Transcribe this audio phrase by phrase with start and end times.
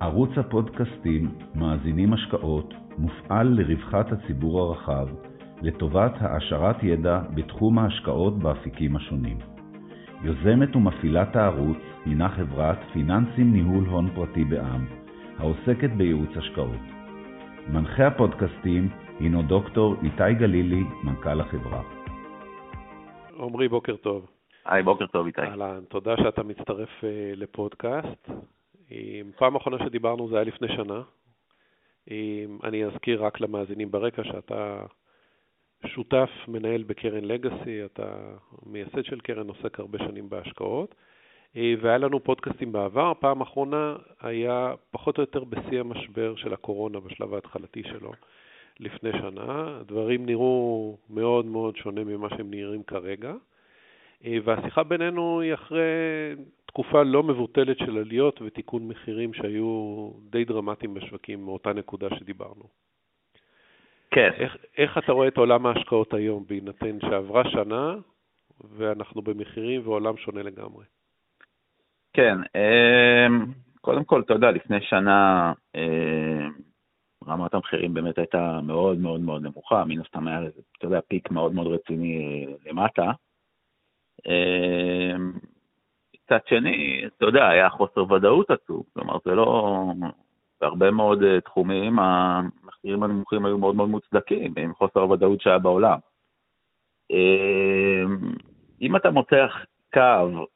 [0.00, 5.06] ערוץ הפודקאסטים מאזינים השקעות מופעל לרווחת הציבור הרחב,
[5.62, 9.38] לטובת העשרת ידע בתחום ההשקעות באפיקים השונים.
[10.22, 14.86] יוזמת ומפעילת הערוץ הינה חברת פיננסים ניהול הון פרטי בע"מ,
[15.38, 16.84] העוסקת בייעוץ השקעות.
[17.68, 18.88] מנחה הפודקאסטים
[19.20, 21.82] הינו דוקטור איתי גלילי, מנכ"ל החברה.
[23.38, 24.26] עמרי, בוקר טוב.
[24.66, 25.40] היי, בוקר טוב איתי.
[25.40, 27.04] אהלן, תודה שאתה מצטרף uh,
[27.36, 28.30] לפודקאסט.
[28.88, 28.92] Um,
[29.38, 31.02] פעם אחרונה שדיברנו זה היה לפני שנה.
[32.08, 32.10] Um,
[32.64, 34.86] אני אזכיר רק למאזינים ברקע שאתה
[35.86, 38.34] שותף, מנהל בקרן לגאסי, אתה
[38.66, 40.94] מייסד של קרן, עוסק הרבה שנים בהשקעות.
[41.54, 47.00] Uh, והיה לנו פודקאסטים בעבר, פעם אחרונה היה פחות או יותר בשיא המשבר של הקורונה,
[47.00, 48.12] בשלב ההתחלתי שלו,
[48.80, 49.78] לפני שנה.
[49.80, 53.34] הדברים נראו מאוד מאוד שונה ממה שהם נראים כרגע.
[54.24, 55.84] אה, והשיחה בינינו היא אחרי
[56.66, 62.64] תקופה לא מבוטלת של עליות ותיקון מחירים שהיו די דרמטיים בשווקים מאותה נקודה שדיברנו.
[64.10, 64.30] כן.
[64.36, 67.96] איך, איך אתה רואה את עולם ההשקעות היום, בהינתן שעברה שנה
[68.76, 70.84] ואנחנו במחירים ועולם שונה לגמרי?
[72.12, 73.44] כן, אמ,
[73.80, 76.50] קודם כל, אתה יודע, לפני שנה אמ,
[77.26, 80.40] רמת המחירים באמת הייתה מאוד מאוד מאוד נמוכה, מן הסתם היה,
[80.78, 83.12] אתה יודע, פיק מאוד מאוד רציני למטה.
[84.26, 85.32] אמ,
[86.14, 89.92] מצד שני, אתה יודע, היה חוסר ודאות עצוב, כלומר זה לא...
[90.60, 95.98] בהרבה מאוד אה, תחומים המחירים הנמוכים היו מאוד מאוד מוצדקים, עם חוסר הוודאות שהיה בעולם.
[97.10, 98.32] אמ,
[98.80, 100.46] אם אתה מותח קו,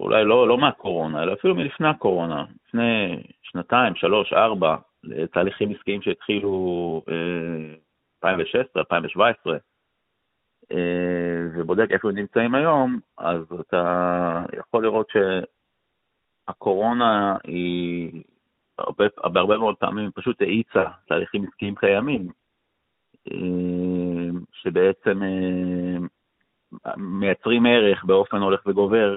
[0.00, 7.02] אולי לא, לא מהקורונה, אלא אפילו מלפני הקורונה, לפני שנתיים, שלוש, ארבע, לתהליכים עסקיים שהתחילו
[8.24, 9.58] 2016, אה, 2017, אה,
[11.54, 15.08] ובודק איפה הם נמצאים היום, אז אתה יכול לראות
[16.48, 18.22] שהקורונה היא
[18.78, 22.28] הרבה, בהרבה מאוד פעמים פשוט האיצה תהליכים עסקיים קיימים,
[23.32, 25.98] אה, שבעצם אה,
[26.96, 29.16] מייצרים ערך באופן הולך וגובר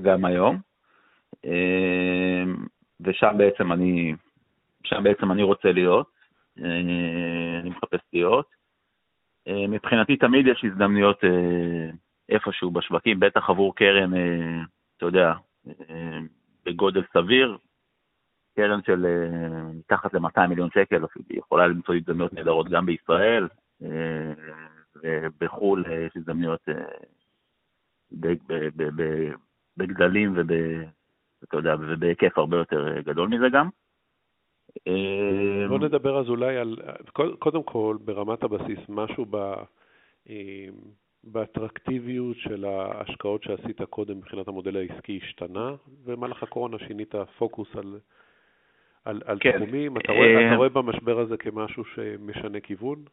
[0.00, 0.56] גם היום,
[3.00, 4.14] ושם בעצם אני,
[4.84, 6.10] שם בעצם אני רוצה להיות,
[6.56, 8.61] אני מחפש להיות.
[9.48, 11.90] אה, מבחינתי תמיד יש הזדמנויות אה,
[12.28, 14.62] איפשהו בשווקים, בטח עבור קרן, אה,
[14.96, 15.32] אתה יודע,
[16.64, 17.58] בגודל סביר,
[18.56, 19.06] קרן של
[19.74, 23.48] מתחת ל-200 מיליון שקל, יכולה למצוא הזדמנויות נהדרות גם בישראל,
[25.02, 26.60] ובחו"ל יש הזדמנויות
[29.76, 30.34] בגדלים
[31.52, 33.68] ובהיקף הרבה יותר גדול מזה גם.
[34.88, 36.76] אה, בוא נדבר אז אולי על,
[37.38, 39.36] קודם כל, ברמת הבסיס, משהו ב...
[40.30, 40.66] אה,
[41.24, 45.74] באטרקטיביות של ההשקעות שעשית קודם מבחינת המודל העסקי השתנה,
[46.04, 47.98] ובמהלך הקורונה שינית פוקוס על,
[49.04, 49.52] על, על כן.
[49.56, 49.96] תחומים.
[49.96, 53.04] אתה רואה, אתה אה, רואה במשבר הזה כמשהו שמשנה כיוון?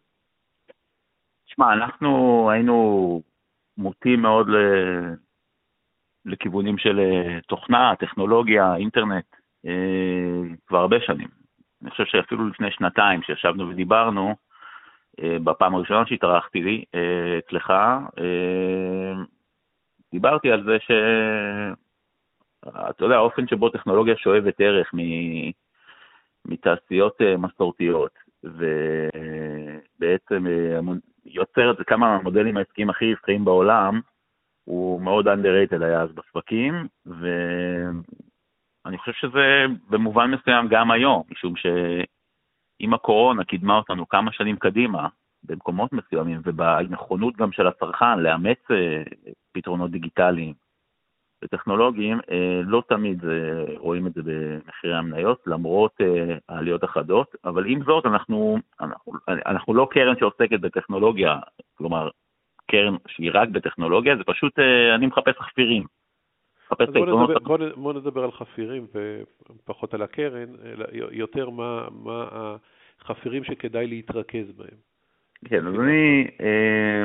[1.46, 3.22] תשמע, אנחנו היינו
[3.78, 4.56] מוטים מאוד ל...
[6.26, 7.00] לכיוונים של
[7.48, 9.26] תוכנה, טכנולוגיה, אינטרנט,
[10.68, 11.39] כבר הרבה שנים.
[11.82, 14.36] אני חושב שאפילו לפני שנתיים שישבנו ודיברנו,
[15.24, 17.70] אה, בפעם הראשונה שהתארחתי לי אה, אצלך,
[18.20, 19.14] אה,
[20.12, 20.92] דיברתי על זה ש...
[22.90, 24.92] אתה יודע, האופן שבו טכנולוגיה שואבת ערך
[26.46, 28.12] מתעשיות מסורתיות,
[28.44, 30.46] ובעצם
[31.26, 34.02] יוצרת כמה מהמודלים העסקיים הכי רווחיים בעולם,
[34.64, 36.88] הוא מאוד underrated היה אז בשווקים.
[38.90, 45.08] אני חושב שזה במובן מסוים גם היום, משום שאם הקורונה קידמה אותנו כמה שנים קדימה,
[45.44, 49.04] במקומות מסוימים, ובנכונות גם של הצרכן לאמץ אה,
[49.52, 50.54] פתרונות דיגיטליים
[51.44, 53.24] וטכנולוגיים, אה, לא תמיד
[53.78, 59.74] רואים את זה במחירי המניות, למרות אה, העליות החדות, אבל עם זאת, אנחנו, אנחנו, אנחנו
[59.74, 61.40] לא קרן שעוסקת בטכנולוגיה,
[61.78, 62.10] כלומר,
[62.72, 64.60] קרן שהיא רק בטכנולוגיה, זה פשוט,
[64.96, 65.99] אני מחפש חפירים.
[66.72, 67.44] לחפש את היתרונות.
[67.44, 70.50] בוא, בוא, נדבר על חפירים ופחות על הקרן,
[71.12, 72.56] יותר מה, מה
[73.02, 74.78] החפירים שכדאי להתרכז בהם.
[75.46, 77.04] כן, אז אני אה,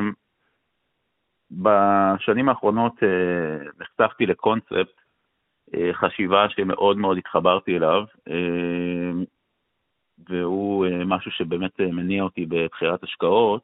[1.50, 5.00] בשנים האחרונות אה, נחשפתי לקונספט
[5.74, 8.04] אה, חשיבה שמאוד מאוד התחברתי אליו,
[10.28, 13.62] והוא משהו שבאמת מניע אותי בבחירת השקעות.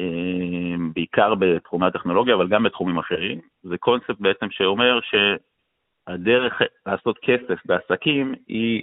[0.00, 3.40] אמ, בעיקר בתחומי הטכנולוגיה, אבל גם בתחומים אחרים.
[3.62, 8.82] זה קונספט בעצם שאומר שהדרך לעשות כסף בעסקים היא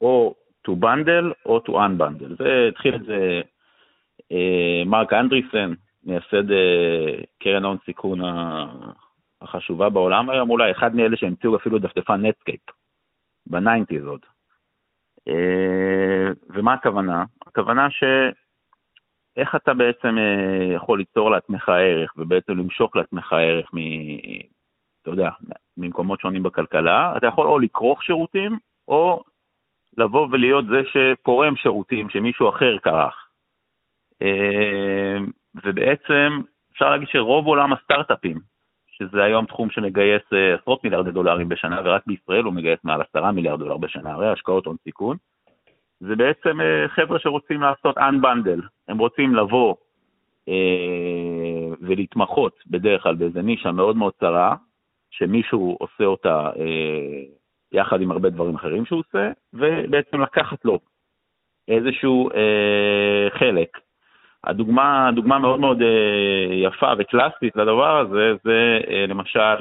[0.00, 0.34] או
[0.68, 2.36] to bundle או to unbundle.
[2.38, 3.40] זה התחיל את זה
[4.32, 5.72] אה, מרק אנדריסן,
[6.04, 8.20] מייסד אה, קרן הון סיכון
[9.42, 12.60] החשובה בעולם היום, אולי אחד מאלה שהמציאו אפילו דפדפן נטסקייפ,
[13.46, 14.20] בניינטיז עוד.
[15.28, 17.24] אה, ומה הכוונה?
[17.46, 18.04] הכוונה ש...
[19.38, 23.78] איך אתה בעצם אה, יכול ליצור לעצמך ערך ובעצם למשוך לעצמך ערך מ...
[25.02, 25.30] אתה יודע,
[25.76, 28.58] ממקומות שונים בכלכלה, אתה יכול או לכרוך שירותים,
[28.88, 29.22] או
[29.98, 33.14] לבוא ולהיות זה שפורם שירותים שמישהו אחר כרך.
[34.22, 35.18] אה,
[35.64, 36.40] ובעצם
[36.72, 38.38] אפשר להגיד שרוב עולם הסטארט-אפים,
[38.86, 43.32] שזה היום תחום שמגייס אה, עשרות מיליארדי דולרים בשנה, ורק בישראל הוא מגייס מעל עשרה
[43.32, 45.16] מיליארד דולר בשנה, הרי השקעות הון סיכון,
[46.00, 49.74] זה בעצם אה, חבר'ה שרוצים לעשות unbundle, הם רוצים לבוא
[50.48, 54.54] אה, ולהתמחות בדרך כלל באיזה נישה מאוד מאוד צרה,
[55.10, 57.22] שמישהו עושה אותה אה,
[57.72, 60.78] יחד עם הרבה דברים אחרים שהוא עושה, ובעצם לקחת לו
[61.68, 62.30] איזשהו
[63.30, 63.78] חלק.
[64.44, 65.78] הדוגמה, דוגמה מאוד מאוד
[66.52, 68.78] יפה וקלאסית לדבר הזה, זה
[69.08, 69.56] למשל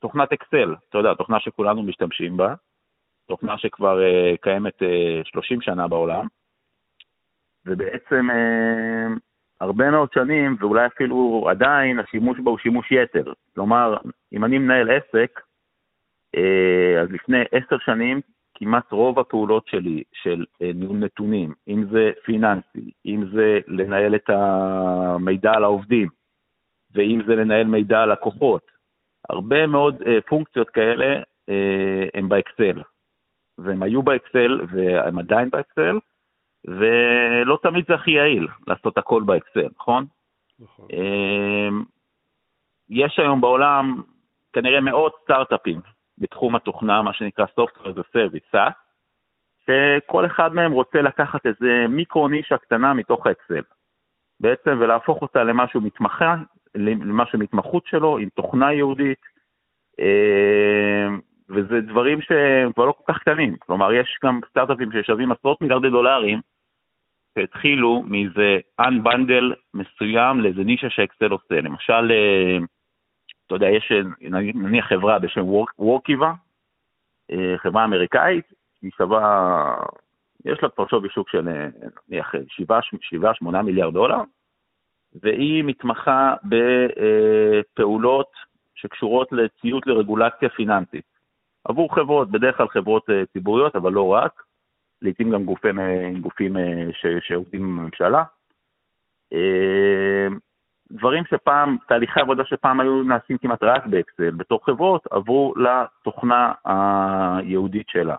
[0.00, 2.54] תוכנת אקסל, אתה יודע, תוכנה שכולנו משתמשים בה,
[3.28, 6.26] תוכנה שכבר uh, קיימת uh, אה, 30 שנה בעולם,
[7.66, 9.18] ובעצם uh,
[9.60, 13.32] הרבה מאוד שנים, ואולי אפילו עדיין, השימוש בה הוא שימוש יתר.
[13.54, 13.96] כלומר,
[14.32, 15.40] אם אני מנהל עסק,
[16.36, 18.20] uh, אז לפני עשר שנים
[18.54, 24.30] כמעט רוב הפעולות שלי של uh, ניהול נתונים, אם זה פיננסי, אם זה לנהל את
[24.30, 26.08] המידע על העובדים,
[26.94, 28.62] ואם זה לנהל מידע על לקוחות,
[29.28, 31.52] הרבה מאוד uh, פונקציות כאלה uh,
[32.14, 32.82] הם באקסל.
[33.58, 35.98] והם היו באקסל, והם עדיין באקסל,
[36.64, 40.06] ולא תמיד זה הכי יעיל לעשות הכל באקסל, נכון?
[40.58, 40.86] נכון.
[40.92, 41.82] אמ,
[42.90, 44.02] יש היום בעולם
[44.52, 45.80] כנראה מאות סטארט-אפים
[46.18, 48.72] בתחום התוכנה, מה שנקרא Software as a Service, SaaS,
[49.66, 53.62] שכל אחד מהם רוצה לקחת איזה מיקרו-נישה קטנה מתוך האקסל,
[54.40, 56.36] בעצם, ולהפוך אותה למשהו מתמחה,
[56.74, 59.20] למשהו מתמחות שלו, עם תוכנה יהודית,
[59.98, 63.56] אמ, וזה דברים שהם כבר לא כל כך קטנים.
[63.56, 66.40] כלומר, יש גם סטארט-אפים ששווים עשרות מיליארדי דולרים,
[67.34, 71.60] שהתחילו מאיזה unbundle מסוים לאיזה נישה שאקסל עושה.
[71.60, 72.58] למשל, אה,
[73.46, 73.92] אתה יודע, יש
[74.54, 75.44] נניח חברה בשם
[75.78, 76.32] וורקיבה,
[77.30, 78.44] אה, חברה אמריקאית,
[78.82, 79.74] היא שווה,
[80.44, 81.68] יש לה כבר שווי שוק של אה,
[82.08, 82.34] נניח
[83.44, 84.18] 7-8 מיליארד דולר,
[85.22, 88.30] והיא מתמחה בפעולות
[88.74, 91.11] שקשורות לציות לרגולציה פיננסית.
[91.64, 94.42] עבור חברות, בדרך כלל חברות אה, ציבוריות, אבל לא רק,
[95.02, 96.84] לעתים גם גופים, אה, גופים אה,
[97.20, 98.22] שעובדים בממשלה.
[100.92, 107.88] דברים שפעם, תהליכי עבודה שפעם היו נעשים כמעט רק באקסל, בתור חברות, עברו לתוכנה הייעודית
[107.88, 108.16] שלה.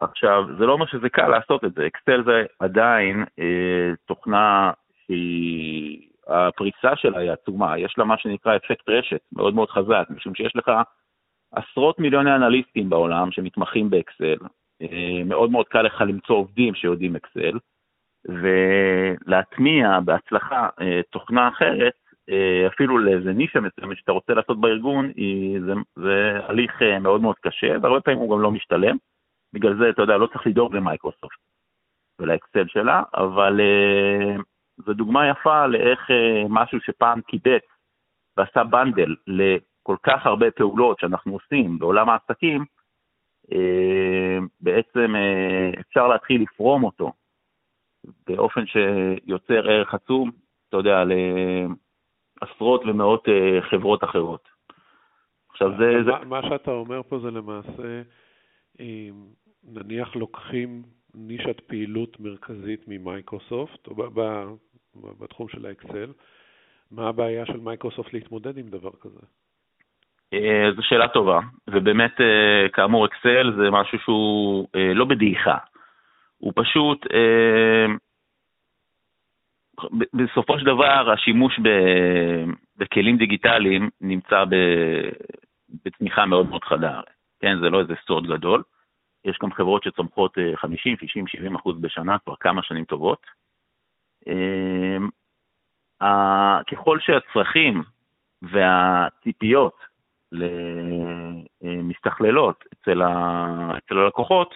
[0.00, 4.72] עכשיו, זה לא אומר שזה קל לעשות את זה, אקסל זה עדיין אה, תוכנה
[5.06, 10.34] שהיא, הפריסה שלה היא עצומה, יש לה מה שנקרא אפקט רשת, מאוד מאוד חזק, משום
[10.34, 10.70] שיש לך
[11.52, 14.36] עשרות מיליוני אנליסטים בעולם שמתמחים באקסל,
[14.82, 17.58] אה, מאוד מאוד קל לך למצוא עובדים שיודעים אקסל,
[18.28, 21.92] ולהטמיע בהצלחה אה, תוכנה אחרת,
[22.30, 25.12] אה, אפילו לאיזה נישה מסוימת שאתה רוצה לעשות בארגון,
[25.66, 28.96] זה, זה הליך מאוד מאוד קשה, והרבה פעמים הוא גם לא משתלם.
[29.52, 31.38] בגלל זה, אתה יודע, לא צריך לדאוג למייקרוסופט
[32.18, 33.60] ולאקסל שלה, אבל
[34.76, 36.10] זו דוגמה יפה לאיך
[36.48, 37.62] משהו שפעם קיבץ
[38.36, 39.14] ועשה bundle
[39.82, 42.64] כל כך הרבה פעולות שאנחנו עושים בעולם העסקים,
[43.52, 47.12] אה, בעצם אה, אפשר להתחיל לפרום אותו
[48.26, 50.30] באופן שיוצר ערך עצום,
[50.68, 51.04] אתה יודע,
[52.42, 54.48] לעשרות ומאות אה, חברות אחרות.
[55.50, 56.10] עכשיו זה...
[56.12, 56.24] מה, זה...
[56.24, 58.02] מה שאתה אומר פה זה למעשה,
[59.64, 60.82] נניח לוקחים
[61.14, 63.94] נישת פעילות מרכזית ממייקרוסופט, או
[64.94, 66.12] בתחום של האקסל,
[66.90, 69.20] מה הבעיה של מייקרוסופט להתמודד עם דבר כזה?
[70.32, 75.56] אה, זו שאלה טובה, ובאמת, אה, כאמור, אקסל זה משהו שהוא אה, לא בדעיכה,
[76.38, 77.06] הוא פשוט,
[80.14, 81.60] בסופו של דבר, השימוש
[82.76, 84.44] בכלים דיגיטליים נמצא
[85.84, 87.00] בצמיחה מאוד מאוד חדה,
[87.40, 88.62] כן, זה לא איזה סוד גדול.
[89.24, 93.26] יש גם חברות שצומחות 50, 60, 70 אחוז בשנה כבר כמה שנים טובות.
[96.70, 97.82] ככל שהצרכים
[98.42, 99.91] והציפיות
[101.62, 103.78] למסתכללות אצל, ה...
[103.78, 104.54] אצל הלקוחות,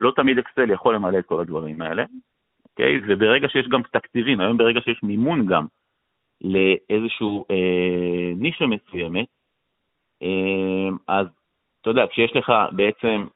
[0.00, 2.04] לא תמיד אקסל יכול למלא את כל הדברים האלה,
[2.64, 3.00] אוקיי?
[3.08, 5.66] וברגע שיש גם תקציבים, היום ברגע שיש מימון גם
[6.40, 9.26] לאיזשהו אה, נישה מסוימת,
[10.22, 11.26] אה, אז
[11.80, 13.26] אתה יודע, כשיש לך בעצם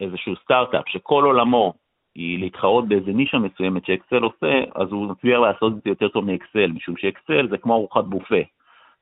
[0.00, 1.74] איזשהו סטארט-אפ שכל עולמו
[2.14, 6.24] היא להתחרות באיזה נישה מסוימת שאקסל עושה, אז הוא מצליח לעשות את זה יותר טוב
[6.24, 8.40] מאקסל, משום שאקסל זה כמו ארוחת בופה.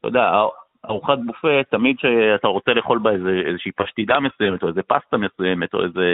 [0.01, 0.33] אתה יודע,
[0.88, 5.75] ארוחת בופה, תמיד שאתה רוצה לאכול בה איזה, איזושהי פשטידה מסוימת, או איזה פסטה מסוימת,
[5.75, 6.05] או איזה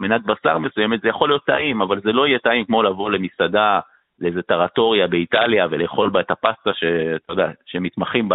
[0.00, 3.80] מנת בשר מסוימת, זה יכול להיות טעים, אבל זה לא יהיה טעים כמו לבוא למסעדה,
[4.18, 8.28] לאיזה טרטוריה באיטליה ולאכול בה את הפסטה שאתה יודע, שמתמחים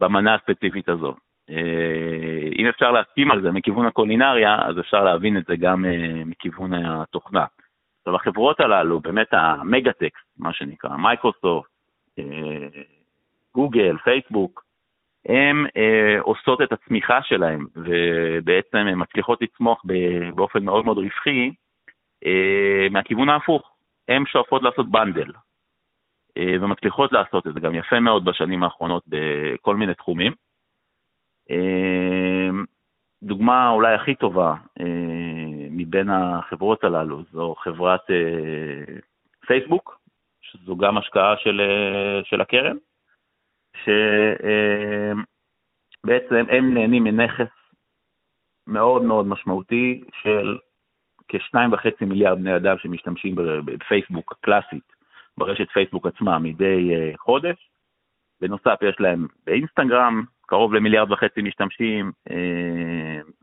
[0.00, 1.14] במנה הספציפית הזו.
[1.50, 6.22] אה, אם אפשר להסכים על זה מכיוון הקולינריה, אז אפשר להבין את זה גם אה,
[6.26, 7.44] מכיוון התוכנה.
[7.98, 11.70] עכשיו, החברות הללו, באמת המגה-טקסט, מה שנקרא, מייקרוסופט,
[12.18, 12.24] אה,
[13.58, 14.64] גוגל, פייסבוק,
[15.28, 19.82] הן אה, עושות את הצמיחה שלהן, ובעצם הן מצליחות לצמוח
[20.34, 21.50] באופן מאוד מאוד רווחי
[22.26, 23.70] אה, מהכיוון ההפוך.
[24.08, 25.32] הן שואפות לעשות בנדל,
[26.38, 30.32] אה, ומצליחות לעשות את זה גם יפה מאוד בשנים האחרונות בכל מיני תחומים.
[31.50, 32.50] אה,
[33.22, 38.94] דוגמה אולי הכי טובה אה, מבין החברות הללו זו חברת אה,
[39.46, 39.98] פייסבוק,
[40.40, 42.76] שזו גם השקעה של, אה, של הקרן,
[46.04, 47.52] שבעצם הם נהנים מנכס
[48.66, 50.58] מאוד מאוד משמעותי של
[51.28, 54.92] כשניים וחצי מיליארד בני אדם שמשתמשים בפייסבוק הקלאסית,
[55.38, 57.70] ברשת פייסבוק עצמה מדי חודש.
[58.40, 62.12] בנוסף יש להם באינסטגרם קרוב למיליארד וחצי משתמשים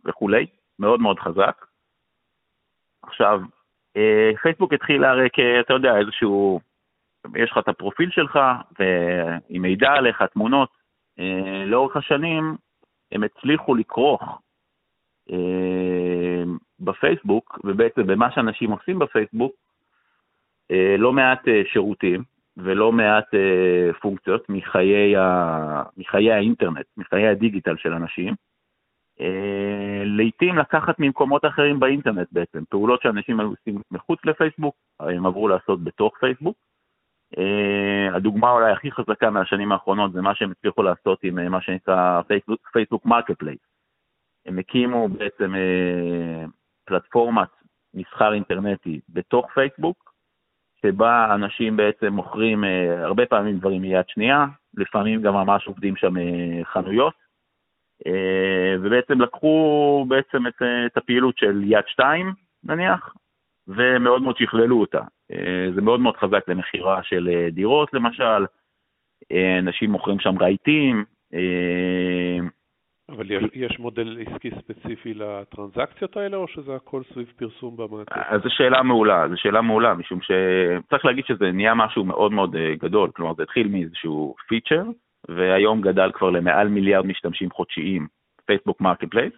[0.05, 0.45] וכולי,
[0.79, 1.65] מאוד מאוד חזק.
[3.03, 3.41] עכשיו,
[4.41, 6.59] פייסבוק התחילה הרי כאתה יודע, איזשהו
[7.35, 8.39] יש לך את הפרופיל שלך,
[8.79, 10.69] ועם מידע עליך, תמונות,
[11.19, 12.55] אה, לאורך השנים
[13.11, 14.41] הם הצליחו לכרוך
[15.31, 16.43] אה,
[16.79, 19.55] בפייסבוק, ובעצם במה שאנשים עושים בפייסבוק,
[20.71, 21.41] אה, לא מעט
[21.73, 22.23] שירותים
[22.57, 23.25] ולא מעט
[24.01, 25.83] פונקציות מחיי, ה...
[25.97, 28.33] מחיי האינטרנט, מחיי הדיגיטל של אנשים.
[30.05, 35.83] לעתים לקחת ממקומות אחרים באינטרנט בעצם, פעולות שאנשים היו עושים מחוץ לפייסבוק, הם עברו לעשות
[35.83, 36.57] בתוך פייסבוק.
[37.35, 41.61] אה, הדוגמה אולי הכי חזקה מהשנים האחרונות זה מה שהם הצליחו לעשות עם אה, מה
[41.61, 42.21] שנקרא
[42.71, 43.59] פייסבוק, מרקט פלייס.
[44.45, 46.49] הם הקימו בעצם אה,
[46.85, 47.49] פלטפורמת
[47.93, 50.13] מסחר אינטרנטי בתוך פייסבוק,
[50.81, 52.63] שבה אנשים בעצם מוכרים
[52.97, 56.13] הרבה פעמים דברים מיד שנייה, לפעמים גם ממש עובדים שם
[56.63, 57.13] חנויות,
[58.07, 58.11] uh,
[58.81, 63.13] ובעצם לקחו בעצם את, את הפעילות של יד שתיים נניח,
[63.67, 65.01] ומאוד מאוד שכללו אותה.
[65.31, 68.45] אה, זה מאוד מאוד חזק למכירה של אה, דירות למשל,
[69.31, 71.05] אה, אנשים מוכרים שם רהיטים.
[73.09, 78.11] אבל יש, יש מודל עסקי ספציפי לטרנזקציות האלה, או שזה הכל סביב פרסום במעטפת?
[78.15, 82.55] אז זו שאלה מעולה, זו שאלה מעולה, משום שצריך להגיד שזה נהיה משהו מאוד מאוד
[82.79, 84.83] גדול, כלומר זה התחיל מאיזשהו פיצ'ר,
[85.29, 88.07] והיום גדל כבר למעל מיליארד משתמשים חודשיים,
[88.45, 89.33] פייסבוק מרקט פלייס,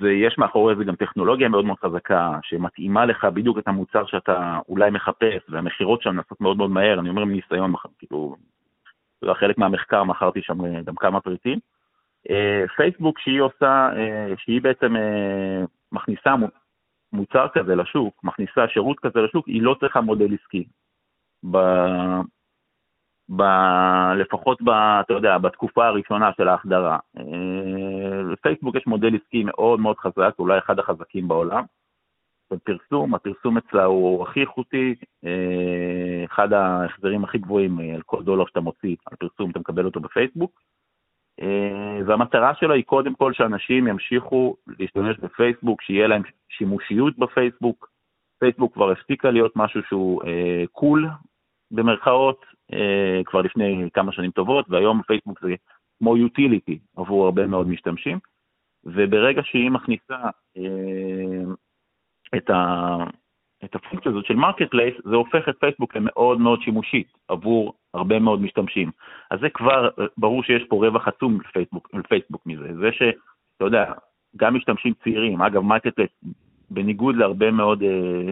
[0.00, 4.90] ויש מאחורי זה גם טכנולוגיה מאוד מאוד חזקה, שמתאימה לך בדיוק את המוצר שאתה אולי
[4.90, 8.36] מחפש, והמכירות שם נעשות מאוד מאוד מהר, אני אומר מניסיון, כאילו,
[9.24, 11.58] זה חלק מהמחקר, מכרתי שם אה, גם כמה פריטים.
[12.30, 13.88] אה, פייסבוק שהיא עושה,
[14.36, 14.94] שהיא בעצם
[15.92, 16.34] מכניסה
[17.12, 20.64] מוצר כזה לשוק, מכניסה שירות כזה לשוק, היא לא צריכה מודל עסקי.
[23.36, 23.42] ב,
[24.16, 26.98] לפחות, ב, אתה יודע, בתקופה הראשונה של ההחדרה.
[28.22, 31.64] לפייסבוק אה, יש מודל עסקי מאוד מאוד חזק, אולי אחד החזקים בעולם.
[32.52, 38.46] בפרסום, הפרסום אצלה הוא הכי איכותי, אה, אחד ההחזרים הכי גבוהים אה, על כל דולר
[38.46, 40.60] שאתה מוציא על פרסום, אתה מקבל אותו בפייסבוק.
[42.06, 47.90] והמטרה שלו היא קודם כל שאנשים ימשיכו להשתמש בפייסבוק, שיהיה להם שימושיות בפייסבוק.
[48.38, 50.22] פייסבוק כבר הפסיקה להיות משהו שהוא
[50.72, 51.08] cool,
[51.70, 55.54] במרכאות, אה, כבר לפני כמה שנים טובות, והיום פייסבוק זה
[56.00, 58.18] כמו utility עבור הרבה מאוד משתמשים,
[58.84, 60.18] וברגע שהיא מכניסה
[60.56, 61.52] אה,
[62.36, 62.96] את, ה,
[63.64, 68.18] את הפונקציה הזאת של מרקט פלייס, זה הופך את פייסבוק למאוד מאוד שימושית עבור הרבה
[68.18, 68.90] מאוד משתמשים.
[69.30, 72.74] אז זה כבר, ברור שיש פה רווח עצום לפייסבוק, לפייסבוק מזה.
[72.80, 73.92] זה שאתה יודע,
[74.36, 76.10] גם משתמשים צעירים, אגב, מרקט פלייס,
[76.70, 78.30] בניגוד להרבה מאוד אה,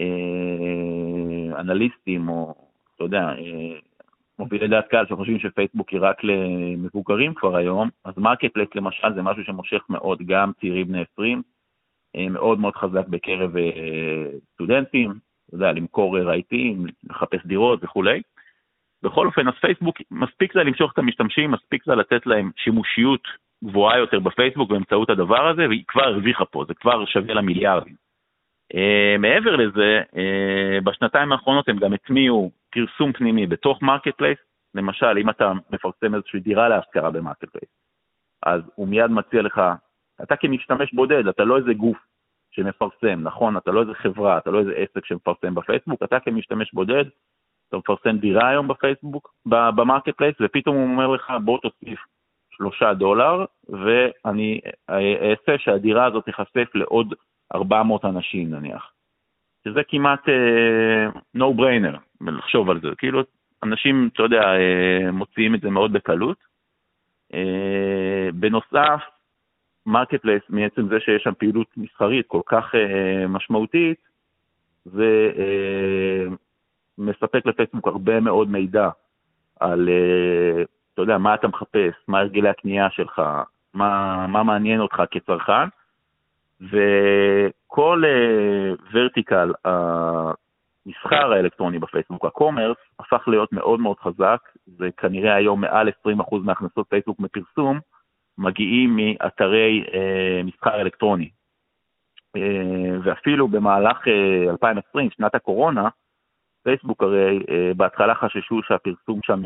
[0.00, 2.54] אה, אנליסטים או
[2.94, 3.78] אתה יודע, אה,
[4.38, 9.22] מובילי דעת קהל שחושבים שפייסבוק היא רק למבוגרים כבר היום, אז מרקט פלייס למשל זה
[9.22, 11.42] משהו שמושך מאוד גם צעירים בני 20,
[12.16, 15.10] אה, מאוד מאוד חזק בקרב אה, סטודנטים,
[15.46, 18.22] אתה יודע, למכור רהיטים, לחפש דירות וכולי.
[19.02, 23.28] בכל אופן, אז פייסבוק, מספיק לה למשוך את המשתמשים, מספיק לה לתת להם שימושיות
[23.64, 27.94] גבוהה יותר בפייסבוק באמצעות הדבר הזה, והיא כבר הרוויחה פה, זה כבר שווה לה מיליארדים.
[28.72, 34.38] אה, מעבר לזה, אה, בשנתיים האחרונות הם גם הטמיעו פרסום פנימי בתוך מרקט פלייס,
[34.74, 37.70] למשל, אם אתה מפרסם איזושהי דירה להשכרה במרקט פלייס,
[38.42, 39.60] אז הוא מיד מציע לך,
[40.22, 41.98] אתה כמשתמש בודד, אתה לא איזה גוף
[42.50, 43.56] שמפרסם, נכון?
[43.56, 47.04] אתה לא איזה חברה, אתה לא איזה עסק שמפרסם בפייסבוק, אתה כמשתמש בודד,
[47.68, 52.00] אתה מפרסם דירה היום בפייסבוק, במרקט פלייס, ופתאום הוא אומר לך, בוא תוסיף
[52.50, 57.14] שלושה דולר, ואני אעשה שהדירה הזאת תיחשף לעוד
[57.54, 58.95] 400 אנשים נניח.
[59.66, 62.88] שזה כמעט אה, no brainer, לחשוב על זה.
[62.98, 63.22] כאילו,
[63.62, 66.36] אנשים, אתה יודע, אה, מוציאים את זה מאוד בקלות.
[67.32, 67.36] אה,
[68.34, 69.00] בנוסף,
[69.86, 73.98] מרקט פלייס, מעצם זה שיש שם פעילות מסחרית כל כך אה, משמעותית,
[74.84, 76.32] זה אה,
[76.98, 78.88] מספק לפייסבוק הרבה מאוד מידע
[79.60, 83.22] על, uh, אתה יודע, מה אתה מחפש, מה הרגלי הקנייה שלך,
[83.74, 85.68] מה, מה מעניין אותך כצרכן,
[86.60, 88.02] וכל
[88.92, 89.70] ורטיקל, uh,
[90.86, 95.90] המסחר האלקטרוני בפייסבוק, הקומרס, הפך להיות מאוד מאוד חזק, זה כנראה היום מעל 20%
[96.42, 97.80] מהכנסות פייסבוק מפרסום,
[98.38, 101.30] מגיעים מאתרי uh, מסחר אלקטרוני.
[102.36, 102.40] Uh,
[103.04, 105.88] ואפילו במהלך uh, 2020, שנת הקורונה,
[106.62, 107.38] פייסבוק הרי
[107.76, 109.42] בהתחלה חששו שהפרסום שם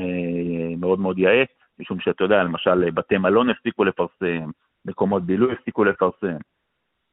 [0.78, 1.48] מאוד מאוד יואט,
[1.78, 4.50] משום שאתה יודע, למשל בתי מלון הפסיקו לפרסם,
[4.84, 6.36] מקומות בילוי הפסיקו לפרסם.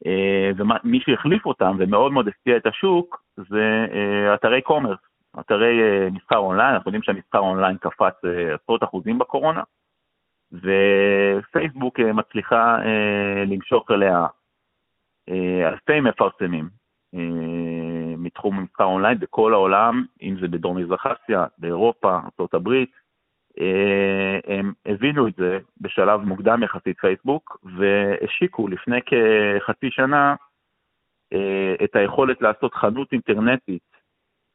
[0.06, 5.00] אה, ומי שהחליף אותם ומאוד מאוד הפתיע את השוק זה אה, אתרי commerce,
[5.40, 8.14] אתרי אה, מסחר אונליין, אנחנו יודעים שהמסחר אונליין קפץ
[8.54, 9.64] עשרות אחוזים בקורונה,
[10.54, 12.78] ופייסבוק מצליחה
[13.48, 14.28] למשוך אליה
[15.68, 16.70] אלפי מפרסמים
[18.18, 22.70] מתחום המסחר אונליין בכל העולם, אם זה בדרום מזרח אסיה, באירופה, ארה"ב,
[24.48, 30.36] הם הבינו את זה בשלב מוקדם יחסית פייסבוק, והשיקו לפני כחצי שנה
[31.34, 33.98] uh, את היכולת לעשות חנות אינטרנטית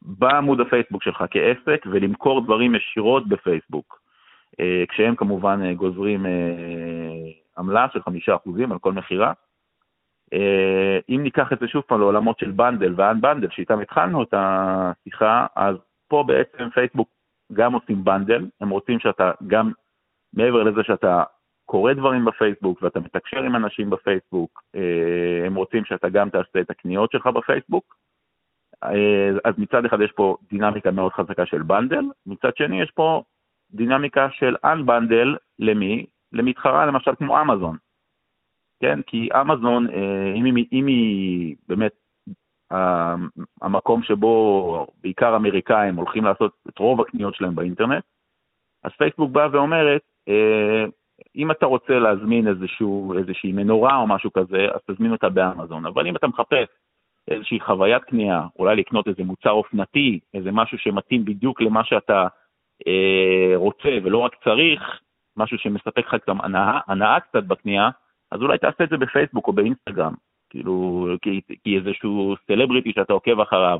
[0.02, 4.02] בעמוד הפייסבוק שלך כעסק ולמכור דברים ישירות בפייסבוק.
[4.61, 6.30] אה, כשהם כמובן אה, גוזרים אה,
[7.59, 9.32] עמלה של חמישה אחוזים על כל מכירה.
[11.09, 15.47] אם ניקח את זה שוב פעם לעולמות של bundle ו unbundle, שאיתם התחלנו את השיחה,
[15.56, 15.76] אז
[16.09, 17.09] פה בעצם פייסבוק
[17.52, 19.73] גם עושים bundle, הם רוצים שאתה גם,
[20.35, 21.23] מעבר לזה שאתה
[21.64, 24.62] קורא דברים בפייסבוק ואתה מתקשר עם אנשים בפייסבוק,
[25.47, 27.97] הם רוצים שאתה גם תעשה את הקניות שלך בפייסבוק.
[29.45, 33.23] אז מצד אחד יש פה דינמיקה מאוד חזקה של bundle, מצד שני יש פה
[33.71, 36.06] דינמיקה של Unbundle למי?
[36.32, 37.76] למתחרה למשל כמו אמזון.
[38.80, 41.93] כן, כי אמזון, אה, אם היא, אם היא באמת
[43.63, 48.04] המקום שבו בעיקר אמריקאים הולכים לעשות את רוב הקניות שלהם באינטרנט,
[48.85, 50.85] אז פייסבוק באה ואומרת, אה,
[51.37, 55.87] אם אתה רוצה להזמין איזשהו, איזושהי מנורה או משהו כזה, אז תזמין אותה באמזון.
[55.87, 56.67] אבל אם אתה מחפש
[57.28, 62.26] איזושהי חוויית קנייה, אולי לקנות איזה מוצר אופנתי, איזה משהו שמתאים בדיוק למה שאתה
[62.87, 65.00] אה, רוצה ולא רק צריך,
[65.37, 67.91] משהו שמספק לך גם הנאה, הנאה קצת בקנייה,
[68.30, 70.15] אז אולי תעשה את זה בפייסבוק או באינסטגרם,
[70.52, 73.78] כאילו, כי, כי איזשהו סלבריטי שאתה עוקב אחריו,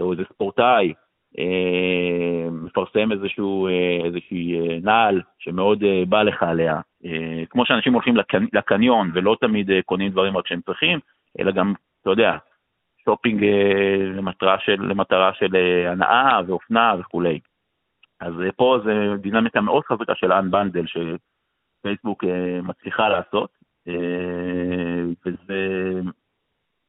[0.00, 0.92] או איזה ספורטאי,
[1.38, 7.92] אה, מפרסם איזשהו, אה, איזושהי אה, נעל שמאוד אה, בא לך עליה, אה, כמו שאנשים
[7.92, 10.98] הולכים לקנ, לקניון ולא תמיד אה, קונים דברים רק כשהם צריכים,
[11.40, 12.36] אלא גם, אתה יודע,
[13.04, 17.40] שופינג אה, למטרה של, למטרה של אה, הנאה ואופנה וכולי.
[18.20, 23.59] אז אה, פה זה דינמיקה מאוד חזקה של Unbundle שפייסבוק אה, מצליחה לעשות,
[25.26, 26.00] וזה,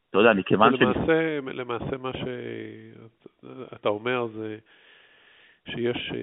[0.10, 0.82] אתה יודע, מכיוון ש...
[0.82, 4.58] למעשה, למעשה מה שאתה אומר זה
[5.70, 6.14] שיש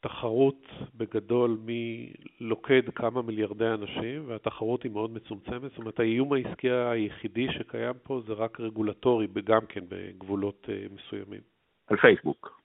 [0.00, 5.62] תחרות בגדול מי לוקד כמה מיליארדי אנשים, והתחרות היא מאוד מצומצמת.
[5.62, 11.40] זאת אומרת, האיום העסקי היחידי שקיים פה זה רק רגולטורי, גם כן בגבולות מסוימים.
[11.86, 12.60] על פייסבוק.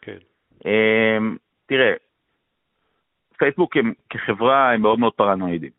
[0.00, 0.18] כן.
[1.66, 1.92] תראה,
[3.38, 5.70] פייסבוק הם, כחברה הם מאוד מאוד פרנואידים,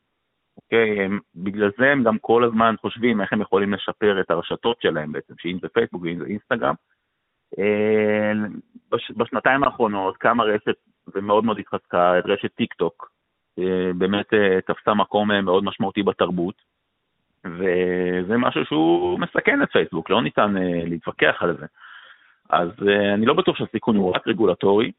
[0.58, 1.06] אוקיי?
[1.06, 5.12] הם, בגלל זה הם גם כל הזמן חושבים איך הם יכולים לשפר את הרשתות שלהם
[5.12, 6.76] בעצם, שאם זה פייסבוק ואם זה אינסטגרם.
[7.58, 8.46] אמ,
[8.92, 10.76] בש, בשנתיים האחרונות קמה רשת
[11.16, 13.10] ומאוד מאוד התחזקה, רשת טיק טוק,
[13.60, 16.56] אה, באמת אה, תפסה מקום אה, מאוד משמעותי בתרבות,
[17.46, 20.54] וזה משהו שהוא מסכן את פייסבוק, לא ניתן
[20.86, 21.66] להתווכח על זה.
[22.50, 22.70] אז
[23.14, 24.92] אני לא בטוח שהסיכון הוא רק רגולטורי,